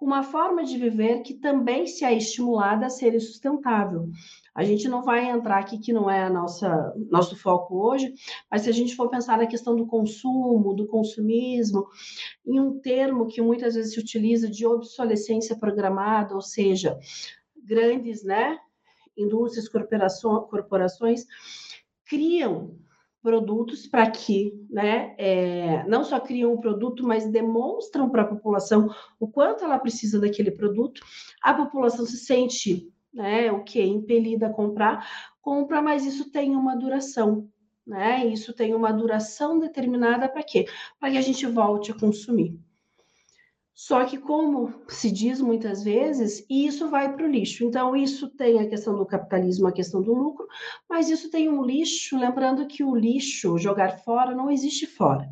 uma 0.00 0.24
forma 0.24 0.64
de 0.64 0.76
viver 0.76 1.22
que 1.22 1.34
também 1.34 1.86
se 1.86 2.04
é 2.04 2.12
estimulada 2.16 2.86
a 2.86 2.90
ser 2.90 3.16
sustentável. 3.20 4.10
A 4.58 4.64
gente 4.64 4.88
não 4.88 5.04
vai 5.04 5.30
entrar 5.30 5.60
aqui 5.60 5.78
que 5.78 5.92
não 5.92 6.10
é 6.10 6.24
a 6.24 6.28
nossa 6.28 6.92
nosso 7.12 7.36
foco 7.36 7.76
hoje, 7.76 8.12
mas 8.50 8.62
se 8.62 8.68
a 8.68 8.72
gente 8.72 8.96
for 8.96 9.08
pensar 9.08 9.38
na 9.38 9.46
questão 9.46 9.76
do 9.76 9.86
consumo, 9.86 10.74
do 10.74 10.88
consumismo, 10.88 11.86
em 12.44 12.58
um 12.58 12.80
termo 12.80 13.28
que 13.28 13.40
muitas 13.40 13.76
vezes 13.76 13.94
se 13.94 14.00
utiliza 14.00 14.50
de 14.50 14.66
obsolescência 14.66 15.56
programada, 15.56 16.34
ou 16.34 16.40
seja, 16.40 16.98
grandes, 17.64 18.24
né, 18.24 18.58
indústrias, 19.16 19.68
corporações, 19.68 21.24
criam 22.04 22.76
produtos 23.22 23.86
para 23.86 24.10
que, 24.10 24.52
né, 24.68 25.14
é, 25.18 25.84
não 25.86 26.02
só 26.02 26.18
criam 26.18 26.54
um 26.54 26.60
produto, 26.60 27.06
mas 27.06 27.30
demonstram 27.30 28.10
para 28.10 28.22
a 28.22 28.28
população 28.28 28.92
o 29.20 29.28
quanto 29.28 29.62
ela 29.62 29.78
precisa 29.78 30.18
daquele 30.18 30.50
produto. 30.50 31.00
A 31.44 31.54
população 31.54 32.04
se 32.04 32.16
sente 32.16 32.92
né? 33.12 33.50
O 33.52 33.62
que? 33.62 33.82
Impelida 33.82 34.48
a 34.48 34.52
comprar, 34.52 35.06
compra, 35.40 35.80
mas 35.82 36.04
isso 36.04 36.30
tem 36.30 36.54
uma 36.54 36.76
duração, 36.76 37.48
né? 37.86 38.26
Isso 38.26 38.52
tem 38.52 38.74
uma 38.74 38.92
duração 38.92 39.58
determinada 39.58 40.28
para 40.28 40.42
quê? 40.42 40.66
Para 40.98 41.10
que 41.10 41.18
a 41.18 41.22
gente 41.22 41.46
volte 41.46 41.90
a 41.90 41.98
consumir. 41.98 42.58
Só 43.74 44.04
que, 44.04 44.18
como 44.18 44.74
se 44.88 45.08
diz 45.10 45.40
muitas 45.40 45.84
vezes, 45.84 46.44
isso 46.50 46.88
vai 46.88 47.14
para 47.14 47.24
o 47.24 47.30
lixo. 47.30 47.64
Então, 47.64 47.94
isso 47.94 48.28
tem 48.28 48.58
a 48.58 48.68
questão 48.68 48.96
do 48.96 49.06
capitalismo, 49.06 49.68
a 49.68 49.72
questão 49.72 50.02
do 50.02 50.12
lucro, 50.12 50.48
mas 50.88 51.08
isso 51.08 51.30
tem 51.30 51.48
um 51.48 51.64
lixo, 51.64 52.18
lembrando 52.18 52.66
que 52.66 52.82
o 52.82 52.96
lixo, 52.96 53.56
jogar 53.56 54.00
fora, 54.00 54.34
não 54.34 54.50
existe 54.50 54.84
fora 54.84 55.30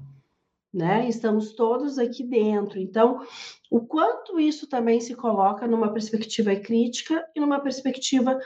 né? 0.76 1.08
Estamos 1.08 1.54
todos 1.54 1.98
aqui 1.98 2.22
dentro. 2.22 2.78
Então, 2.78 3.26
o 3.70 3.80
quanto 3.80 4.38
isso 4.38 4.68
também 4.68 5.00
se 5.00 5.14
coloca 5.14 5.66
numa 5.66 5.90
perspectiva 5.92 6.54
crítica 6.54 7.26
e 7.34 7.40
numa 7.40 7.60
perspectiva 7.60 8.38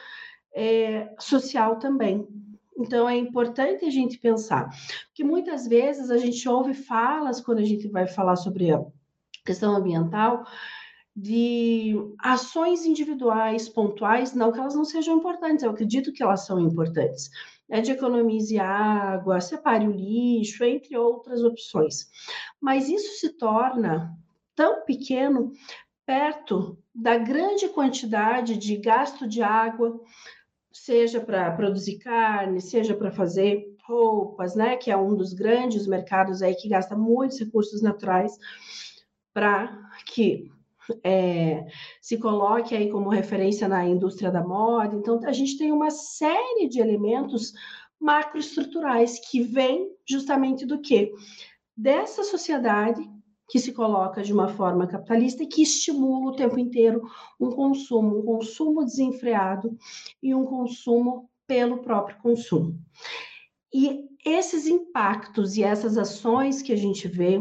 é, 0.55 1.13
social 1.19 1.79
também. 1.79 2.27
Então, 2.79 3.09
é 3.09 3.17
importante 3.17 3.85
a 3.85 3.91
gente 3.91 4.17
pensar, 4.19 4.71
que 5.13 5.25
muitas 5.25 5.67
vezes 5.67 6.11
a 6.11 6.17
gente 6.17 6.49
ouve 6.49 6.73
falas 6.73 7.41
quando 7.41 7.59
a 7.59 7.65
gente 7.65 7.89
vai 7.89 8.07
falar 8.07 8.37
sobre 8.37 8.73
a 8.73 8.81
questão 9.45 9.75
ambiental 9.75 10.45
de 11.15 11.97
ações 12.21 12.87
individuais, 12.87 13.69
pontuais, 13.69 14.33
não 14.33 14.53
que 14.53 14.61
elas 14.61 14.75
não 14.75 14.85
sejam 14.85 15.19
importantes, 15.19 15.65
eu 15.65 15.71
acredito 15.71 16.13
que 16.13 16.23
elas 16.23 16.47
são 16.47 16.61
importantes, 16.61 17.29
né, 17.71 17.81
de 17.81 17.93
economize 17.93 18.59
água, 18.59 19.41
separe 19.41 19.87
o 19.87 19.93
lixo, 19.93 20.65
entre 20.65 20.97
outras 20.97 21.45
opções. 21.45 22.09
Mas 22.61 22.89
isso 22.89 23.21
se 23.21 23.39
torna 23.39 24.13
tão 24.57 24.85
pequeno 24.85 25.53
perto 26.05 26.77
da 26.93 27.17
grande 27.17 27.69
quantidade 27.69 28.57
de 28.57 28.77
gasto 28.77 29.29
de 29.29 29.41
água, 29.41 30.01
seja 30.73 31.21
para 31.21 31.53
produzir 31.53 31.99
carne, 31.99 32.61
seja 32.61 32.95
para 32.95 33.13
fazer 33.13 33.65
roupas, 33.87 34.57
né, 34.57 34.77
que 34.77 34.91
é 34.91 34.97
um 34.97 35.15
dos 35.15 35.33
grandes 35.33 35.87
mercados 35.87 36.43
aí 36.43 36.55
que 36.55 36.69
gasta 36.69 36.97
muitos 36.97 37.39
recursos 37.39 37.81
naturais 37.81 38.37
para 39.33 39.89
que 40.07 40.51
é, 41.05 41.67
se 42.01 42.19
coloque 42.19 42.75
aí 42.75 42.91
como 42.91 43.09
referência 43.09 43.69
na 43.69 43.87
indústria 43.87 44.31
da 44.31 44.43
moda. 44.43 44.97
Então, 44.97 45.21
a 45.25 45.33
gente 45.33 45.59
tem 45.59 45.73
uma 45.73 45.91
série 45.91 46.69
de 46.69 46.81
elementos 46.81 47.53
macroestruturais 48.01 49.19
que 49.31 49.43
vêm 49.43 49.91
justamente 50.09 50.65
do 50.65 50.81
quê? 50.81 51.13
Dessa 51.77 52.25
sociedade 52.25 53.03
que 53.51 53.59
se 53.59 53.73
coloca 53.73 54.23
de 54.23 54.33
uma 54.33 54.49
forma 54.49 54.87
capitalista 54.87 55.43
e 55.43 55.47
que 55.47 55.63
estimula 55.63 56.31
o 56.31 56.37
tempo 56.37 56.59
inteiro 56.59 57.03
um 57.39 57.51
consumo, 57.51 58.21
um 58.21 58.23
consumo 58.23 58.85
desenfreado 58.85 59.77
e 60.23 60.33
um 60.35 60.45
consumo 60.45 61.29
pelo 61.49 61.79
próprio 61.79 62.17
consumo. 62.19 62.79
E 63.75 64.09
esses 64.25 64.67
impactos 64.67 65.57
e 65.57 65.65
essas 65.65 65.99
ações 65.99 66.63
que 66.63 66.73
a 66.73 66.77
gente 66.77 67.09
vê, 67.09 67.41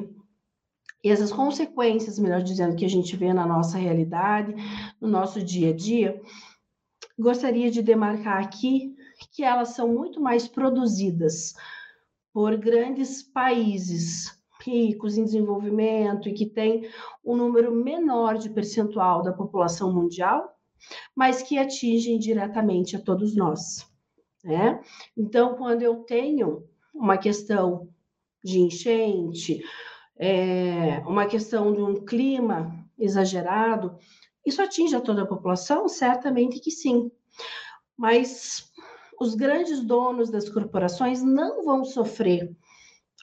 e 1.04 1.10
essas 1.10 1.32
consequências, 1.32 2.20
melhor 2.20 2.42
dizendo, 2.42 2.76
que 2.76 2.86
a 2.86 2.90
gente 2.90 3.16
vê 3.16 3.34
na 3.34 3.46
nossa 3.46 3.78
realidade, 3.78 4.54
no 5.00 5.08
nosso 5.08 5.42
dia 5.42 5.70
a 5.70 5.76
dia, 5.76 6.22
gostaria 7.18 7.72
de 7.72 7.82
demarcar 7.82 8.44
aqui 8.44 8.96
que 9.32 9.44
elas 9.44 9.70
são 9.70 9.88
muito 9.88 10.22
mais 10.22 10.48
produzidas 10.48 11.54
por 12.34 12.58
grandes 12.58 13.24
países 13.24 14.38
ricos 14.62 15.18
em 15.18 15.24
desenvolvimento 15.24 16.28
e 16.28 16.34
que 16.34 16.46
têm 16.46 16.90
um 17.24 17.36
número 17.36 17.74
menor 17.74 18.38
de 18.38 18.50
percentual 18.50 19.22
da 19.22 19.34
população 19.34 19.94
mundial, 19.94 20.54
mas 21.16 21.42
que 21.42 21.58
atingem 21.58 22.20
diretamente 22.20 22.96
a 22.96 23.02
todos 23.02 23.36
nós. 23.36 23.90
Né? 24.44 24.82
Então, 25.18 25.56
quando 25.56 25.82
eu 25.82 26.04
tenho 26.04 26.64
uma 26.94 27.18
questão 27.18 27.90
de 28.44 28.60
enchente, 28.60 29.62
é, 30.20 31.02
uma 31.08 31.26
questão 31.26 31.74
de 31.74 31.82
um 31.82 32.06
clima 32.06 32.86
exagerado, 32.98 33.98
isso 34.46 34.62
atinge 34.62 34.96
a 34.96 35.02
toda 35.02 35.24
a 35.24 35.28
população? 35.28 35.88
Certamente 35.88 36.60
que 36.60 36.72
sim. 36.72 37.10
Mas 37.98 38.70
os 39.20 39.36
grandes 39.36 39.82
donos 39.82 40.30
das 40.30 40.50
corporações 40.50 41.24
não 41.24 41.64
vão 41.64 41.86
sofrer 41.86 42.56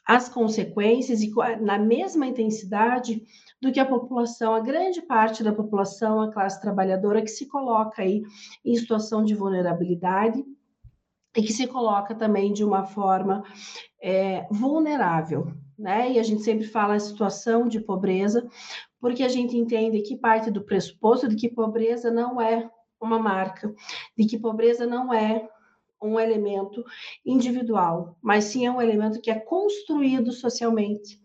as 0.06 0.28
consequências 0.28 1.20
e 1.20 1.32
na 1.60 1.78
mesma 1.78 2.26
intensidade 2.26 3.22
do 3.60 3.72
que 3.72 3.80
a 3.80 3.84
população, 3.84 4.54
a 4.54 4.60
grande 4.60 5.02
parte 5.02 5.42
da 5.42 5.52
população, 5.52 6.20
a 6.20 6.32
classe 6.32 6.60
trabalhadora 6.60 7.22
que 7.22 7.28
se 7.28 7.46
coloca 7.46 8.02
aí 8.02 8.22
em 8.64 8.76
situação 8.76 9.24
de 9.24 9.34
vulnerabilidade 9.34 10.44
e 11.36 11.42
que 11.42 11.52
se 11.52 11.66
coloca 11.66 12.14
também 12.14 12.52
de 12.52 12.64
uma 12.64 12.84
forma 12.84 13.42
é, 14.00 14.46
vulnerável, 14.50 15.52
né? 15.78 16.12
E 16.12 16.18
a 16.18 16.22
gente 16.22 16.42
sempre 16.42 16.66
fala 16.66 16.94
a 16.94 17.00
situação 17.00 17.68
de 17.68 17.80
pobreza, 17.80 18.48
porque 19.00 19.22
a 19.22 19.28
gente 19.28 19.56
entende 19.56 20.02
que 20.02 20.16
parte 20.16 20.50
do 20.50 20.62
pressuposto 20.62 21.28
de 21.28 21.36
que 21.36 21.48
pobreza 21.48 22.10
não 22.10 22.40
é 22.40 22.70
uma 23.00 23.18
marca, 23.18 23.74
de 24.16 24.26
que 24.26 24.38
pobreza 24.38 24.86
não 24.86 25.12
é 25.12 25.48
um 26.02 26.18
elemento 26.20 26.84
individual, 27.24 28.16
mas 28.20 28.44
sim 28.44 28.66
é 28.66 28.70
um 28.70 28.80
elemento 28.80 29.20
que 29.20 29.30
é 29.30 29.38
construído 29.38 30.32
socialmente 30.32 31.20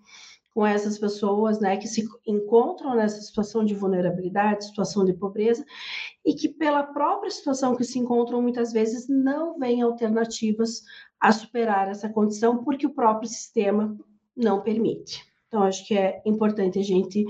com 0.53 0.65
essas 0.65 0.99
pessoas, 0.99 1.61
né, 1.61 1.77
que 1.77 1.87
se 1.87 2.05
encontram 2.27 2.95
nessa 2.95 3.21
situação 3.21 3.63
de 3.63 3.73
vulnerabilidade, 3.73 4.65
situação 4.65 5.05
de 5.05 5.13
pobreza, 5.13 5.65
e 6.25 6.33
que 6.33 6.49
pela 6.49 6.83
própria 6.83 7.31
situação 7.31 7.75
que 7.75 7.85
se 7.85 7.97
encontram 7.97 8.41
muitas 8.41 8.73
vezes 8.73 9.07
não 9.07 9.57
vêm 9.57 9.81
alternativas 9.81 10.81
a 11.19 11.31
superar 11.31 11.87
essa 11.87 12.09
condição, 12.09 12.63
porque 12.63 12.85
o 12.85 12.93
próprio 12.93 13.29
sistema 13.29 13.97
não 14.35 14.61
permite. 14.61 15.23
Então 15.47 15.63
acho 15.63 15.85
que 15.85 15.97
é 15.97 16.21
importante 16.25 16.79
a 16.79 16.83
gente 16.83 17.25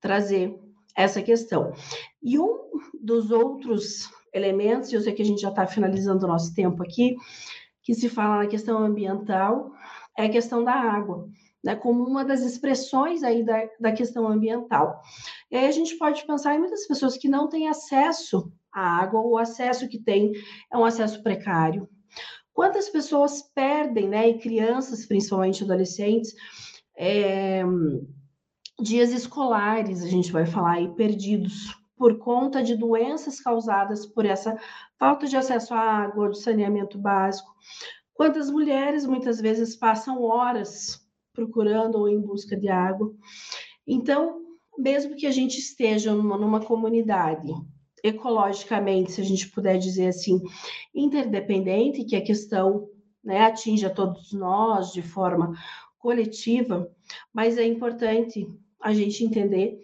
trazer 0.00 0.54
essa 0.96 1.20
questão. 1.20 1.72
E 2.22 2.38
um 2.38 2.70
dos 3.00 3.30
outros 3.30 4.08
elementos, 4.32 4.92
eu 4.92 5.00
sei 5.00 5.12
que 5.12 5.22
a 5.22 5.24
gente 5.24 5.40
já 5.40 5.50
está 5.50 5.66
finalizando 5.66 6.24
o 6.24 6.28
nosso 6.28 6.54
tempo 6.54 6.82
aqui, 6.82 7.16
que 7.82 7.94
se 7.94 8.08
fala 8.08 8.42
na 8.42 8.46
questão 8.46 8.78
ambiental, 8.78 9.72
é 10.16 10.26
a 10.26 10.30
questão 10.30 10.64
da 10.64 10.72
água, 10.72 11.28
né, 11.62 11.76
como 11.76 12.04
uma 12.04 12.24
das 12.24 12.40
expressões 12.40 13.22
aí 13.22 13.44
da, 13.44 13.68
da 13.78 13.92
questão 13.92 14.26
ambiental. 14.26 15.00
E 15.50 15.56
aí 15.56 15.66
a 15.66 15.70
gente 15.70 15.96
pode 15.96 16.26
pensar 16.26 16.54
em 16.54 16.58
muitas 16.58 16.86
pessoas 16.86 17.16
que 17.16 17.28
não 17.28 17.48
têm 17.48 17.68
acesso 17.68 18.52
à 18.72 19.00
água, 19.00 19.20
o 19.20 19.38
acesso 19.38 19.88
que 19.88 20.00
tem 20.00 20.32
é 20.72 20.76
um 20.76 20.84
acesso 20.84 21.22
precário. 21.22 21.88
Quantas 22.56 22.88
pessoas 22.88 23.42
perdem, 23.54 24.08
né, 24.08 24.30
e 24.30 24.38
crianças, 24.38 25.04
principalmente 25.04 25.62
adolescentes, 25.62 26.34
é, 26.96 27.62
dias 28.80 29.12
escolares, 29.12 30.02
a 30.02 30.08
gente 30.08 30.32
vai 30.32 30.46
falar 30.46 30.76
aí, 30.76 30.88
perdidos 30.94 31.76
por 31.98 32.16
conta 32.16 32.62
de 32.62 32.74
doenças 32.74 33.42
causadas 33.42 34.06
por 34.06 34.24
essa 34.24 34.58
falta 34.98 35.26
de 35.26 35.36
acesso 35.36 35.74
à 35.74 35.80
água, 35.80 36.30
de 36.30 36.40
saneamento 36.40 36.98
básico. 36.98 37.54
Quantas 38.14 38.50
mulheres 38.50 39.04
muitas 39.04 39.38
vezes 39.38 39.76
passam 39.76 40.22
horas 40.22 40.98
procurando 41.34 41.96
ou 41.96 42.08
em 42.08 42.18
busca 42.18 42.56
de 42.56 42.70
água. 42.70 43.14
Então, 43.86 44.40
mesmo 44.78 45.14
que 45.14 45.26
a 45.26 45.30
gente 45.30 45.58
esteja 45.58 46.14
numa, 46.14 46.38
numa 46.38 46.60
comunidade 46.60 47.52
ecologicamente, 48.08 49.12
se 49.12 49.20
a 49.20 49.24
gente 49.24 49.48
puder 49.50 49.78
dizer 49.78 50.08
assim, 50.08 50.40
interdependente, 50.94 52.04
que 52.04 52.16
a 52.16 52.24
questão 52.24 52.88
né, 53.22 53.42
atinge 53.42 53.84
a 53.84 53.90
todos 53.90 54.32
nós 54.32 54.92
de 54.92 55.02
forma 55.02 55.52
coletiva, 55.98 56.88
mas 57.32 57.58
é 57.58 57.64
importante 57.64 58.48
a 58.80 58.92
gente 58.92 59.24
entender 59.24 59.80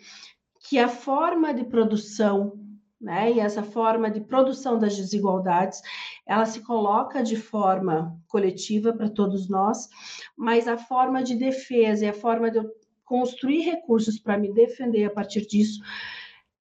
que 0.60 0.78
a 0.78 0.88
forma 0.88 1.52
de 1.52 1.64
produção, 1.64 2.52
né, 3.00 3.32
e 3.32 3.40
essa 3.40 3.64
forma 3.64 4.08
de 4.08 4.20
produção 4.20 4.78
das 4.78 4.96
desigualdades, 4.96 5.80
ela 6.24 6.46
se 6.46 6.60
coloca 6.60 7.22
de 7.22 7.36
forma 7.36 8.16
coletiva 8.28 8.92
para 8.92 9.10
todos 9.10 9.48
nós, 9.48 9.88
mas 10.36 10.68
a 10.68 10.78
forma 10.78 11.22
de 11.22 11.34
defesa 11.34 12.04
e 12.04 12.08
a 12.08 12.14
forma 12.14 12.50
de 12.50 12.58
eu 12.58 12.70
construir 13.04 13.62
recursos 13.62 14.18
para 14.18 14.38
me 14.38 14.52
defender 14.52 15.04
a 15.04 15.10
partir 15.10 15.44
disso, 15.46 15.82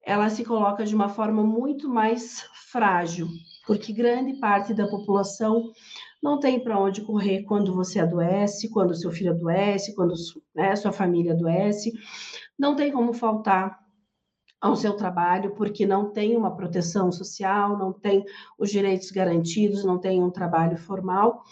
ela 0.04 0.28
se 0.28 0.44
coloca 0.44 0.84
de 0.84 0.94
uma 0.94 1.08
forma 1.08 1.42
muito 1.42 1.88
mais 1.88 2.44
frágil, 2.70 3.28
porque 3.66 3.92
grande 3.92 4.34
parte 4.34 4.74
da 4.74 4.88
população 4.88 5.70
não 6.22 6.38
tem 6.38 6.62
para 6.62 6.78
onde 6.78 7.02
correr 7.02 7.42
quando 7.42 7.74
você 7.74 8.00
adoece, 8.00 8.70
quando 8.70 8.94
seu 8.94 9.10
filho 9.10 9.32
adoece, 9.32 9.94
quando 9.94 10.14
né, 10.54 10.74
sua 10.76 10.92
família 10.92 11.32
adoece, 11.32 11.92
não 12.58 12.74
tem 12.74 12.92
como 12.92 13.12
faltar 13.12 13.80
ao 14.60 14.76
seu 14.76 14.94
trabalho, 14.94 15.54
porque 15.56 15.84
não 15.84 16.12
tem 16.12 16.36
uma 16.36 16.54
proteção 16.54 17.10
social, 17.10 17.76
não 17.76 17.92
tem 17.92 18.24
os 18.56 18.70
direitos 18.70 19.10
garantidos, 19.10 19.84
não 19.84 19.98
tem 19.98 20.22
um 20.22 20.30
trabalho 20.30 20.76
formal. 20.76 21.42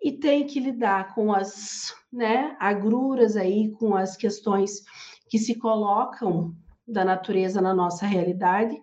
E 0.00 0.12
tem 0.12 0.46
que 0.46 0.60
lidar 0.60 1.12
com 1.16 1.32
as 1.32 1.92
né, 2.12 2.56
agruras 2.60 3.36
aí, 3.36 3.72
com 3.72 3.96
as 3.96 4.16
questões 4.16 4.82
que 5.28 5.36
se 5.36 5.56
colocam 5.56 6.54
da 6.88 7.04
natureza 7.04 7.60
na 7.60 7.74
nossa 7.74 8.06
realidade, 8.06 8.80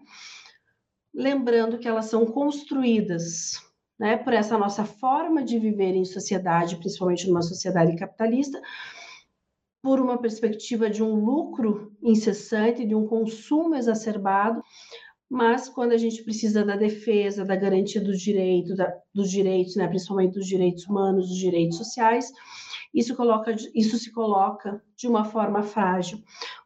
lembrando 1.14 1.80
que 1.80 1.88
elas 1.88 2.06
são 2.06 2.26
construídas 2.26 3.54
né, 3.98 4.18
por 4.18 4.34
essa 4.34 4.58
nossa 4.58 4.86
forma 4.86 5.44
de 5.44 5.58
viver 5.58 5.96
em 5.96 6.06
sociedade, 6.06 6.78
principalmente 6.78 7.28
numa 7.28 7.42
sociedade 7.42 7.96
capitalista, 7.96 8.62
por 9.82 10.00
uma 10.00 10.18
perspectiva 10.18 10.90
de 10.90 11.02
um 11.02 11.14
lucro 11.16 11.96
incessante, 12.02 12.86
de 12.86 12.96
um 12.96 13.08
consumo 13.08 13.76
exacerbado, 13.76 14.62
mas 15.30 15.70
quando 15.70 15.94
a 15.94 15.98
gente 15.98 16.24
precisa 16.24 16.64
da 16.64 16.76
defesa, 16.76 17.46
da 17.46 17.56
garantia 17.56 18.02
dos 18.02 18.20
direitos, 18.20 18.76
da, 18.76 18.94
dos 19.14 19.30
direitos, 19.30 19.76
né, 19.76 19.88
principalmente 19.88 20.34
dos 20.34 20.48
direitos 20.48 20.86
humanos, 20.86 21.30
dos 21.30 21.38
direitos 21.38 21.78
sociais, 21.78 22.32
isso, 22.94 23.16
coloca, 23.16 23.54
isso 23.74 23.98
se 23.98 24.12
coloca 24.12 24.82
de 24.96 25.08
uma 25.08 25.26
forma 25.26 25.62
frágil, 25.62 26.20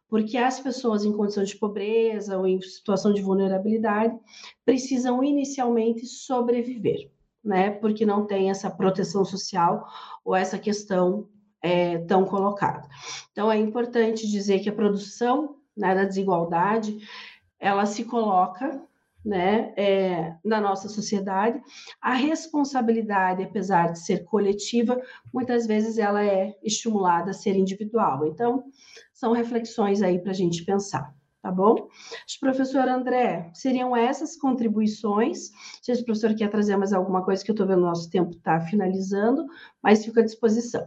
porque 0.10 0.38
as 0.38 0.60
pessoas 0.60 1.06
em 1.06 1.14
condição 1.14 1.44
de 1.44 1.56
pobreza 1.56 2.38
ou 2.38 2.48
em 2.48 2.60
situação 2.62 3.14
de 3.14 3.22
vulnerabilidade 3.22 4.18
precisam 4.66 5.24
inicialmente 5.24 6.06
sobreviver, 6.06 7.12
né, 7.44 7.70
porque 7.70 8.06
não 8.06 8.26
tem 8.26 8.50
essa 8.50 8.70
proteção 8.70 9.24
social 9.24 9.86
ou 10.26 10.36
essa 10.36 10.58
questão 10.58 11.30
é, 11.62 12.00
tão 12.00 12.26
colocada. 12.26 12.88
Então, 13.32 13.52
é 13.52 13.58
importante 13.58 14.30
dizer 14.30 14.60
que 14.60 14.70
a 14.70 14.74
produção 14.74 15.58
né, 15.78 15.94
da 15.94 16.04
desigualdade, 16.04 16.98
ela 17.60 17.86
se 17.86 18.06
coloca 18.06 18.82
né, 19.24 19.74
é, 19.76 20.36
na 20.44 20.62
nossa 20.62 20.88
sociedade. 20.88 21.62
A 22.02 22.14
responsabilidade, 22.14 23.44
apesar 23.44 23.92
de 23.92 24.00
ser 24.00 24.24
coletiva, 24.24 25.00
muitas 25.34 25.68
vezes 25.68 25.98
ela 25.98 26.24
é 26.24 26.56
estimulada 26.64 27.32
a 27.32 27.34
ser 27.34 27.56
individual. 27.56 28.26
Então, 28.26 28.64
são 29.20 29.34
reflexões 29.34 30.02
aí 30.02 30.18
para 30.18 30.32
a 30.32 30.36
gente 30.36 30.64
pensar. 30.64 31.14
Tá 31.42 31.52
bom? 31.52 31.88
Professor 32.42 32.88
André, 32.88 33.50
seriam 33.54 33.96
essas 33.96 34.36
contribuições. 34.36 35.52
Se 35.82 35.92
o 35.94 36.06
professor 36.06 36.36
quer 36.36 36.50
trazer 36.50 36.76
mais 36.76 36.92
alguma 36.92 37.24
coisa, 37.24 37.44
que 37.44 37.52
eu 37.52 37.54
estou 37.54 37.68
vendo 37.68 37.80
o 37.80 37.86
nosso 37.86 38.10
tempo 38.10 38.32
está 38.32 38.60
finalizando, 38.60 39.46
mas 39.82 40.04
fico 40.04 40.20
à 40.20 40.24
disposição. 40.24 40.86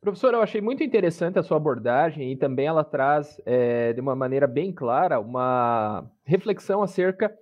Professor, 0.00 0.34
eu 0.34 0.42
achei 0.42 0.60
muito 0.60 0.82
interessante 0.82 1.38
a 1.38 1.42
sua 1.42 1.56
abordagem 1.56 2.32
e 2.32 2.36
também 2.36 2.66
ela 2.66 2.82
traz, 2.82 3.40
é, 3.44 3.92
de 3.92 4.00
uma 4.00 4.16
maneira 4.16 4.46
bem 4.46 4.72
clara, 4.72 5.20
uma 5.20 6.10
reflexão 6.24 6.82
acerca 6.82 7.32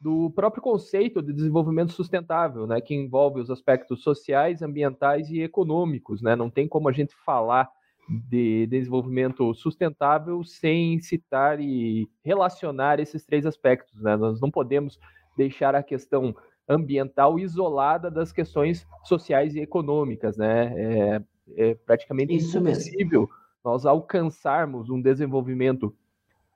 do 0.00 0.30
próprio 0.30 0.62
conceito 0.62 1.22
de 1.22 1.32
desenvolvimento 1.32 1.92
sustentável, 1.92 2.66
né, 2.66 2.80
que 2.80 2.94
envolve 2.94 3.40
os 3.40 3.50
aspectos 3.50 4.02
sociais, 4.02 4.62
ambientais 4.62 5.30
e 5.30 5.40
econômicos. 5.40 6.20
Né? 6.20 6.36
Não 6.36 6.50
tem 6.50 6.68
como 6.68 6.88
a 6.88 6.92
gente 6.92 7.14
falar 7.24 7.68
de 8.08 8.66
desenvolvimento 8.66 9.54
sustentável 9.54 10.42
sem 10.44 11.00
citar 11.00 11.60
e 11.60 12.08
relacionar 12.24 13.00
esses 13.00 13.24
três 13.24 13.46
aspectos. 13.46 14.00
Né? 14.00 14.16
Nós 14.16 14.40
não 14.40 14.50
podemos 14.50 14.98
deixar 15.36 15.74
a 15.74 15.82
questão 15.82 16.34
ambiental 16.68 17.38
isolada 17.38 18.10
das 18.10 18.32
questões 18.32 18.86
sociais 19.04 19.54
e 19.54 19.60
econômicas. 19.60 20.36
Né? 20.36 20.72
É, 20.76 21.22
é 21.56 21.74
praticamente 21.74 22.34
Isso 22.34 22.58
impossível 22.58 23.22
mesmo. 23.22 23.34
nós 23.64 23.86
alcançarmos 23.86 24.90
um 24.90 25.00
desenvolvimento 25.00 25.94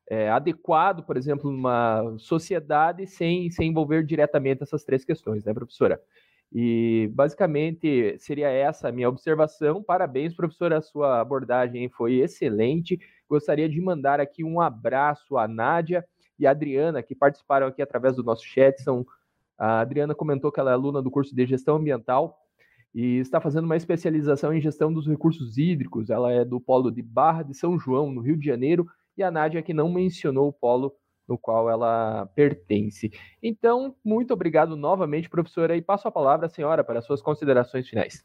é, 0.08 0.30
adequado, 0.30 1.02
por 1.02 1.16
exemplo, 1.16 1.50
numa 1.50 2.16
sociedade 2.18 3.06
sem, 3.06 3.50
sem 3.50 3.70
envolver 3.70 4.04
diretamente 4.04 4.62
essas 4.62 4.84
três 4.84 5.04
questões, 5.04 5.44
né, 5.44 5.52
professora? 5.52 6.00
E 6.52 7.10
basicamente 7.12 8.16
seria 8.18 8.48
essa 8.48 8.88
a 8.88 8.92
minha 8.92 9.08
observação. 9.08 9.82
Parabéns, 9.82 10.34
professora, 10.34 10.78
a 10.78 10.82
sua 10.82 11.20
abordagem 11.20 11.88
foi 11.90 12.16
excelente. 12.16 12.98
Gostaria 13.28 13.68
de 13.68 13.80
mandar 13.80 14.20
aqui 14.20 14.44
um 14.44 14.60
abraço 14.60 15.36
à 15.36 15.48
Nádia 15.48 16.04
e 16.38 16.46
à 16.46 16.50
Adriana, 16.50 17.02
que 17.02 17.14
participaram 17.14 17.66
aqui 17.66 17.82
através 17.82 18.16
do 18.16 18.22
nosso 18.22 18.44
chat. 18.44 18.80
São, 18.82 19.04
a 19.58 19.80
Adriana 19.80 20.14
comentou 20.14 20.52
que 20.52 20.60
ela 20.60 20.70
é 20.70 20.74
aluna 20.74 21.02
do 21.02 21.10
curso 21.10 21.34
de 21.34 21.46
gestão 21.46 21.76
ambiental 21.76 22.38
e 22.94 23.18
está 23.18 23.40
fazendo 23.40 23.64
uma 23.64 23.76
especialização 23.76 24.54
em 24.54 24.60
gestão 24.60 24.92
dos 24.92 25.06
recursos 25.06 25.58
hídricos. 25.58 26.08
Ela 26.08 26.32
é 26.32 26.44
do 26.44 26.60
polo 26.60 26.90
de 26.90 27.02
Barra 27.02 27.42
de 27.42 27.54
São 27.54 27.78
João, 27.78 28.10
no 28.10 28.20
Rio 28.20 28.36
de 28.36 28.46
Janeiro, 28.46 28.86
e 29.16 29.22
a 29.22 29.30
Nádia 29.30 29.62
que 29.62 29.74
não 29.74 29.92
mencionou 29.92 30.48
o 30.48 30.52
polo 30.52 30.94
no 31.28 31.38
qual 31.38 31.68
ela 31.68 32.26
pertence. 32.34 33.10
Então, 33.42 33.94
muito 34.04 34.32
obrigado 34.32 34.76
novamente, 34.76 35.28
professora, 35.28 35.76
e 35.76 35.82
passo 35.82 36.08
a 36.08 36.12
palavra 36.12 36.46
à 36.46 36.48
senhora 36.48 36.84
para 36.84 37.00
suas 37.00 37.20
considerações 37.22 37.88
finais. 37.88 38.24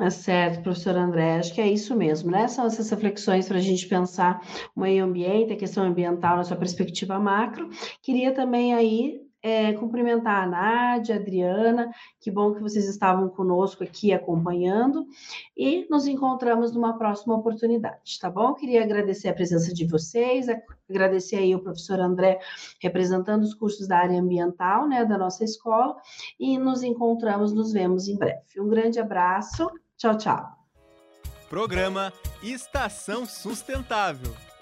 É 0.00 0.10
certo, 0.10 0.62
professor 0.62 0.96
André, 0.96 1.38
acho 1.38 1.54
que 1.54 1.60
é 1.60 1.68
isso 1.68 1.94
mesmo, 1.94 2.30
né? 2.30 2.48
São 2.48 2.66
essas 2.66 2.90
reflexões 2.90 3.46
para 3.46 3.58
a 3.58 3.60
gente 3.60 3.86
pensar 3.86 4.40
o 4.74 4.80
meio 4.80 5.04
ambiente, 5.04 5.52
a 5.52 5.56
questão 5.56 5.84
ambiental 5.84 6.36
na 6.36 6.44
sua 6.44 6.56
perspectiva 6.56 7.18
macro. 7.20 7.68
Queria 8.02 8.32
também 8.32 8.74
aí 8.74 9.23
é, 9.44 9.74
cumprimentar 9.74 10.44
a 10.44 10.46
Nádia, 10.46 11.16
a 11.16 11.18
Adriana, 11.18 11.90
que 12.18 12.30
bom 12.30 12.54
que 12.54 12.62
vocês 12.62 12.88
estavam 12.88 13.28
conosco 13.28 13.84
aqui 13.84 14.10
acompanhando, 14.10 15.06
e 15.54 15.86
nos 15.90 16.06
encontramos 16.06 16.72
numa 16.72 16.96
próxima 16.96 17.34
oportunidade, 17.34 18.18
tá 18.18 18.30
bom? 18.30 18.54
Queria 18.54 18.82
agradecer 18.82 19.28
a 19.28 19.34
presença 19.34 19.74
de 19.74 19.86
vocês, 19.86 20.46
agradecer 20.88 21.36
aí 21.36 21.54
o 21.54 21.62
professor 21.62 22.00
André, 22.00 22.38
representando 22.80 23.42
os 23.42 23.52
cursos 23.52 23.86
da 23.86 23.98
área 23.98 24.18
ambiental, 24.18 24.88
né, 24.88 25.04
da 25.04 25.18
nossa 25.18 25.44
escola, 25.44 25.94
e 26.40 26.56
nos 26.56 26.82
encontramos, 26.82 27.52
nos 27.52 27.70
vemos 27.70 28.08
em 28.08 28.16
breve. 28.16 28.58
Um 28.58 28.68
grande 28.68 28.98
abraço, 28.98 29.70
tchau, 29.98 30.16
tchau. 30.16 30.42
Programa 31.50 32.10
Estação 32.42 33.26
Sustentável. 33.26 34.53